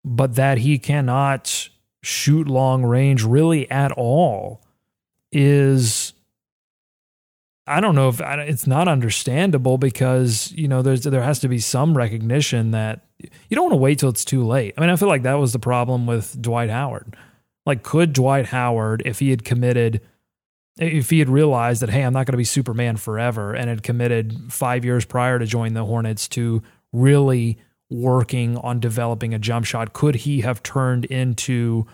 but 0.05 0.37
that 0.37 0.59
he 0.59 0.79
cannot 0.79 1.69
shoot 2.01 2.47
long 2.47 2.85
range 2.85 3.25
really 3.25 3.69
at 3.73 3.91
all 3.91 4.63
is 5.33 6.13
I 7.67 7.81
don't 7.81 7.97
know 7.97 8.09
if 8.09 8.21
it's 8.21 8.69
not 8.69 8.87
understandable 8.87 9.79
because 9.79 10.53
you 10.53 10.69
know 10.69 10.81
there's 10.81 11.03
there 11.03 11.25
has 11.25 11.41
to 11.41 11.49
be 11.49 11.59
some 11.59 11.97
recognition 11.97 12.71
that 12.71 13.01
you 13.19 13.57
don't 13.57 13.65
want 13.65 13.73
to 13.73 13.79
wait 13.79 13.99
till 13.99 14.11
it's 14.11 14.25
too 14.25 14.47
late. 14.47 14.75
I 14.79 14.81
mean, 14.81 14.91
I 14.91 14.95
feel 14.95 15.09
like 15.09 15.25
that 15.25 15.41
was 15.41 15.53
the 15.53 15.59
problem 15.59 16.07
with 16.07 16.41
Dwight 16.41 16.71
Howard. 16.71 17.17
Like, 17.67 17.83
could 17.83 18.13
Dwight 18.13 18.47
Howard, 18.47 19.03
if 19.05 19.19
he 19.19 19.31
had 19.31 19.45
committed 19.45 20.03
if 20.79 21.11
he 21.11 21.19
had 21.19 21.29
realized 21.29 21.83
that, 21.83 21.91
hey, 21.91 22.03
I'm 22.03 22.13
not 22.13 22.27
going 22.27 22.35
to 22.35 22.39
be 22.39 22.45
Superman 22.45 22.97
forever 22.97 23.53
and 23.53 23.69
had 23.69 23.83
committed 23.83 24.53
five 24.53 24.85
years 24.85 25.05
prior 25.05 25.41
to 25.41 25.47
join 25.47 25.75
the 25.75 25.85
Hornets 25.85 26.29
to 26.29 26.63
really 26.93 27.59
working 27.91 28.57
on 28.59 28.81
developing 28.81 29.33
a 29.35 29.39
jump 29.39 29.65
shot, 29.65 29.93
could 29.93 30.17
he 30.17 30.41
have 30.43 30.63
turned 30.63 31.05
into 31.07 31.87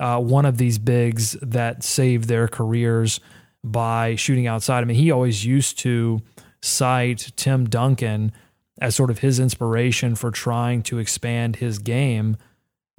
uh, 0.00 0.20
one 0.20 0.44
of 0.44 0.58
these 0.58 0.78
bigs 0.78 1.36
that 1.42 1.82
saved 1.82 2.28
their 2.28 2.48
careers 2.48 3.20
by 3.62 4.14
shooting 4.14 4.46
outside? 4.46 4.80
I 4.80 4.84
mean, 4.84 4.96
he 4.96 5.10
always 5.10 5.44
used 5.44 5.78
to 5.80 6.20
cite 6.60 7.32
Tim 7.36 7.68
Duncan 7.68 8.32
as 8.80 8.94
sort 8.94 9.10
of 9.10 9.18
his 9.20 9.40
inspiration 9.40 10.14
for 10.14 10.30
trying 10.30 10.82
to 10.82 10.98
expand 10.98 11.56
his 11.56 11.78
game 11.78 12.36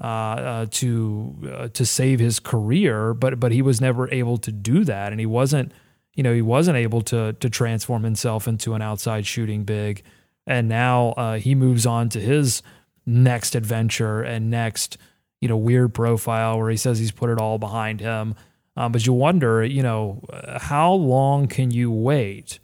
uh, 0.02 0.06
uh, 0.06 0.65
to 0.71 1.36
uh, 1.54 1.67
to 1.69 1.86
save 1.86 2.19
his 2.19 2.39
career, 2.39 3.13
but 3.13 3.38
but 3.38 3.52
he 3.52 3.62
was 3.62 3.82
never 3.82 4.10
able 4.13 4.38
to 4.38 4.52
do 4.52 4.86
that, 4.86 5.12
and 5.12 5.19
he 5.19 5.25
wasn't 5.25 5.73
you 6.13 6.23
know 6.23 6.34
he 6.34 6.41
wasn't 6.41 6.78
able 6.78 7.02
to 7.02 7.34
to 7.34 7.49
transform 7.49 8.04
himself 8.04 8.47
into 8.47 8.73
an 8.73 8.82
outside 8.82 9.25
shooting 9.25 9.65
big, 9.65 10.04
and 10.50 10.68
now 10.68 11.10
uh, 11.10 11.38
he 11.38 11.56
moves 11.56 11.86
on 11.86 12.10
to 12.10 12.20
his 12.20 12.62
next 13.06 13.56
adventure 13.56 14.22
and 14.22 14.50
next 14.50 14.98
you 15.40 15.48
know 15.48 15.56
weird 15.56 15.94
profile 15.94 16.60
where 16.60 16.70
he 16.70 16.76
says 16.76 17.00
he's 17.00 17.12
put 17.12 17.30
it 17.30 17.40
all 17.40 17.58
behind 17.58 18.02
him. 18.02 18.36
Um, 18.76 18.92
but 18.92 19.06
you 19.06 19.14
wonder, 19.14 19.64
you 19.64 19.84
know, 19.84 20.22
how 20.58 20.94
long 20.94 21.48
can 21.48 21.70
you 21.72 21.92
wait 21.92 22.60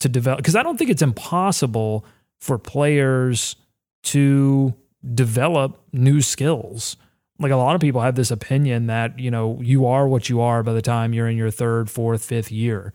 to 0.00 0.08
develop? 0.08 0.38
Because 0.38 0.56
I 0.56 0.62
don't 0.62 0.78
think 0.78 0.90
it's 0.90 1.02
impossible 1.02 2.04
for 2.38 2.58
players 2.58 3.56
to 4.04 4.74
develop 5.14 5.82
new 5.92 6.22
skills. 6.22 6.96
Like 7.38 7.52
a 7.52 7.56
lot 7.56 7.74
of 7.74 7.80
people 7.80 8.00
have 8.00 8.14
this 8.14 8.30
opinion 8.30 8.86
that, 8.86 9.18
you 9.18 9.30
know, 9.30 9.60
you 9.60 9.86
are 9.86 10.08
what 10.08 10.28
you 10.28 10.40
are 10.40 10.62
by 10.62 10.72
the 10.72 10.82
time 10.82 11.12
you're 11.12 11.28
in 11.28 11.36
your 11.36 11.50
third, 11.50 11.90
fourth, 11.90 12.24
fifth 12.24 12.50
year. 12.50 12.92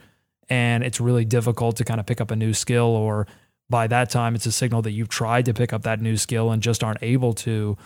And 0.50 0.84
it's 0.84 1.00
really 1.00 1.26
difficult 1.26 1.78
to 1.78 1.86
kind 1.86 2.00
of 2.00 2.06
pick 2.06 2.20
up 2.20 2.32
a 2.32 2.36
new 2.36 2.54
skill, 2.54 2.88
or 2.88 3.28
by 3.70 3.88
that 3.88 4.10
time, 4.10 4.36
it's 4.36 4.46
a 4.46 4.52
signal 4.52 4.82
that 4.84 4.92
you've 4.92 5.10
tried 5.10 5.46
to 5.46 5.54
pick 5.54 5.74
up 5.74 5.84
that 5.84 6.02
new 6.02 6.18
skill 6.18 6.52
and 6.52 6.62
just 6.62 6.84
aren't 6.84 7.02
able 7.02 7.34
to. 7.34 7.78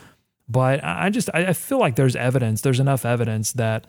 But 0.48 0.82
I 0.82 1.10
just, 1.10 1.30
I 1.34 1.52
feel 1.52 1.78
like 1.78 1.96
there's 1.96 2.16
evidence, 2.16 2.62
there's 2.62 2.80
enough 2.80 3.04
evidence 3.04 3.52
that 3.52 3.86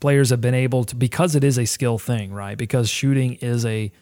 players 0.00 0.30
have 0.30 0.40
been 0.40 0.54
able 0.54 0.84
to, 0.84 0.96
because 0.96 1.34
it 1.34 1.44
is 1.44 1.58
a 1.58 1.66
skill 1.66 1.98
thing, 1.98 2.32
right? 2.32 2.56
Because 2.56 2.88
shooting 2.88 3.34
is 3.34 3.64
a, 3.64 3.92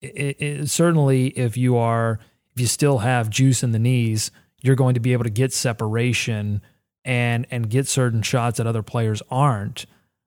it, 0.00 0.42
it, 0.42 0.70
certainly 0.70 1.28
if 1.28 1.56
you 1.56 1.76
are, 1.76 2.18
if 2.54 2.60
you 2.60 2.66
still 2.66 2.98
have 2.98 3.30
juice 3.30 3.62
in 3.62 3.72
the 3.72 3.78
knees, 3.78 4.30
you're 4.60 4.76
going 4.76 4.94
to 4.94 5.00
be 5.00 5.12
able 5.12 5.24
to 5.24 5.30
get 5.30 5.52
separation 5.52 6.60
and 7.04 7.46
and 7.50 7.68
get 7.68 7.88
certain 7.88 8.22
shots 8.22 8.58
that 8.58 8.66
other 8.66 8.82
players 8.82 9.22
aren't. 9.30 9.86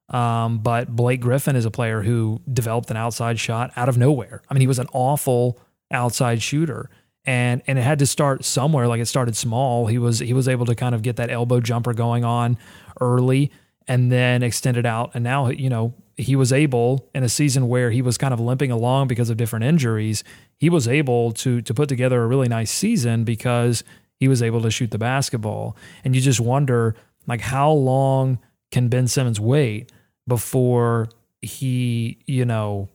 Um, 0.09 0.59
but 0.59 0.95
Blake 0.95 1.21
Griffin 1.21 1.55
is 1.55 1.65
a 1.65 1.71
player 1.71 2.01
who 2.01 2.41
developed 2.51 2.91
an 2.91 2.97
outside 2.97 3.39
shot 3.39 3.71
out 3.75 3.89
of 3.89 3.97
nowhere. 3.97 4.41
I 4.49 4.53
mean, 4.53 4.61
he 4.61 4.67
was 4.67 4.79
an 4.79 4.87
awful 4.93 5.59
outside 5.91 6.41
shooter, 6.41 6.89
and 7.25 7.61
and 7.67 7.79
it 7.79 7.83
had 7.83 7.99
to 7.99 8.05
start 8.05 8.45
somewhere. 8.45 8.87
Like 8.87 9.01
it 9.01 9.05
started 9.07 9.35
small. 9.35 9.87
He 9.87 9.97
was 9.97 10.19
he 10.19 10.33
was 10.33 10.47
able 10.47 10.65
to 10.65 10.75
kind 10.75 10.95
of 10.95 11.01
get 11.01 11.15
that 11.17 11.29
elbow 11.29 11.59
jumper 11.59 11.93
going 11.93 12.23
on 12.23 12.57
early, 12.99 13.51
and 13.87 14.11
then 14.11 14.43
extend 14.43 14.77
it 14.77 14.85
out. 14.85 15.11
And 15.13 15.23
now 15.23 15.49
you 15.49 15.69
know 15.69 15.93
he 16.17 16.35
was 16.35 16.53
able 16.53 17.09
in 17.13 17.23
a 17.23 17.29
season 17.29 17.67
where 17.67 17.91
he 17.91 18.01
was 18.01 18.17
kind 18.17 18.33
of 18.33 18.39
limping 18.39 18.71
along 18.71 19.07
because 19.07 19.29
of 19.29 19.37
different 19.37 19.65
injuries. 19.65 20.23
He 20.57 20.69
was 20.69 20.87
able 20.87 21.31
to 21.33 21.61
to 21.61 21.73
put 21.73 21.89
together 21.89 22.23
a 22.23 22.27
really 22.27 22.47
nice 22.47 22.71
season 22.71 23.23
because 23.23 23.83
he 24.19 24.27
was 24.27 24.41
able 24.41 24.61
to 24.61 24.71
shoot 24.71 24.91
the 24.91 24.97
basketball. 24.97 25.75
And 26.03 26.15
you 26.15 26.21
just 26.21 26.39
wonder, 26.39 26.95
like, 27.27 27.41
how 27.41 27.71
long 27.71 28.39
can 28.71 28.87
Ben 28.87 29.07
Simmons 29.07 29.39
wait 29.39 29.91
before 30.27 31.09
he, 31.41 32.19
you 32.25 32.45
know, 32.45 32.89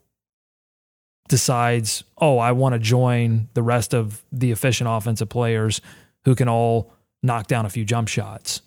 decides, 1.31 2.05
oh, 2.19 2.39
I 2.39 2.53
want 2.53 2.75
to 2.75 2.79
join 2.79 3.49
the 3.55 3.63
rest 3.63 3.95
of 3.95 4.23
the 4.31 4.51
efficient 4.51 4.91
offensive 4.91 5.29
players 5.29 5.81
who 6.25 6.35
can 6.35 6.49
all 6.49 6.93
knock 7.23 7.47
down 7.47 7.65
a 7.65 7.71
few 7.71 7.85
jump 7.85 8.09
shots. 8.09 8.61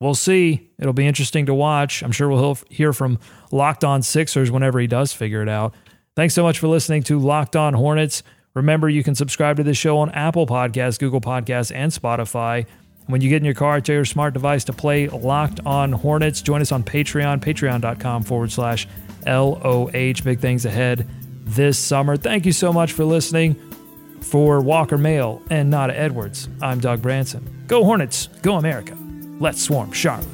We'll 0.00 0.14
see. 0.14 0.70
It'll 0.78 0.92
be 0.92 1.06
interesting 1.06 1.46
to 1.46 1.54
watch. 1.54 2.02
I'm 2.02 2.12
sure 2.12 2.28
we'll 2.28 2.58
hear 2.68 2.92
from 2.92 3.18
Locked 3.52 3.84
On 3.84 4.02
Sixers 4.02 4.50
whenever 4.50 4.80
he 4.80 4.86
does 4.86 5.12
figure 5.12 5.42
it 5.42 5.48
out. 5.48 5.74
Thanks 6.16 6.34
so 6.34 6.42
much 6.42 6.58
for 6.58 6.68
listening 6.68 7.02
to 7.04 7.18
Locked 7.18 7.54
On 7.54 7.74
Hornets. 7.74 8.22
Remember, 8.54 8.88
you 8.88 9.04
can 9.04 9.14
subscribe 9.14 9.56
to 9.58 9.62
this 9.62 9.76
show 9.78 9.98
on 9.98 10.10
Apple 10.10 10.46
Podcasts, 10.46 10.98
Google 10.98 11.20
Podcasts, 11.20 11.72
and 11.74 11.92
Spotify. 11.92 12.66
When 13.06 13.20
you 13.20 13.28
get 13.28 13.36
in 13.36 13.44
your 13.44 13.54
car, 13.54 13.80
to 13.80 13.92
your 13.92 14.04
smart 14.04 14.34
device 14.34 14.64
to 14.64 14.72
play 14.72 15.06
Locked 15.08 15.60
On 15.64 15.92
Hornets. 15.92 16.42
Join 16.42 16.60
us 16.60 16.72
on 16.72 16.82
Patreon, 16.82 17.40
patreon.com 17.40 18.24
forward 18.24 18.50
slash 18.50 18.88
LOH. 19.26 20.22
Big 20.24 20.40
things 20.40 20.64
ahead 20.64 21.06
this 21.54 21.78
summer. 21.78 22.16
Thank 22.16 22.46
you 22.46 22.52
so 22.52 22.72
much 22.72 22.92
for 22.92 23.04
listening. 23.04 23.56
For 24.20 24.60
Walker 24.60 24.98
Mail 24.98 25.42
and 25.50 25.70
Nada 25.70 25.98
Edwards, 25.98 26.48
I'm 26.60 26.78
Doug 26.78 27.02
Branson. 27.02 27.64
Go 27.66 27.84
Hornets, 27.84 28.28
go 28.42 28.56
America. 28.56 28.96
Let's 29.40 29.62
swarm 29.62 29.92
Charlotte. 29.92 30.28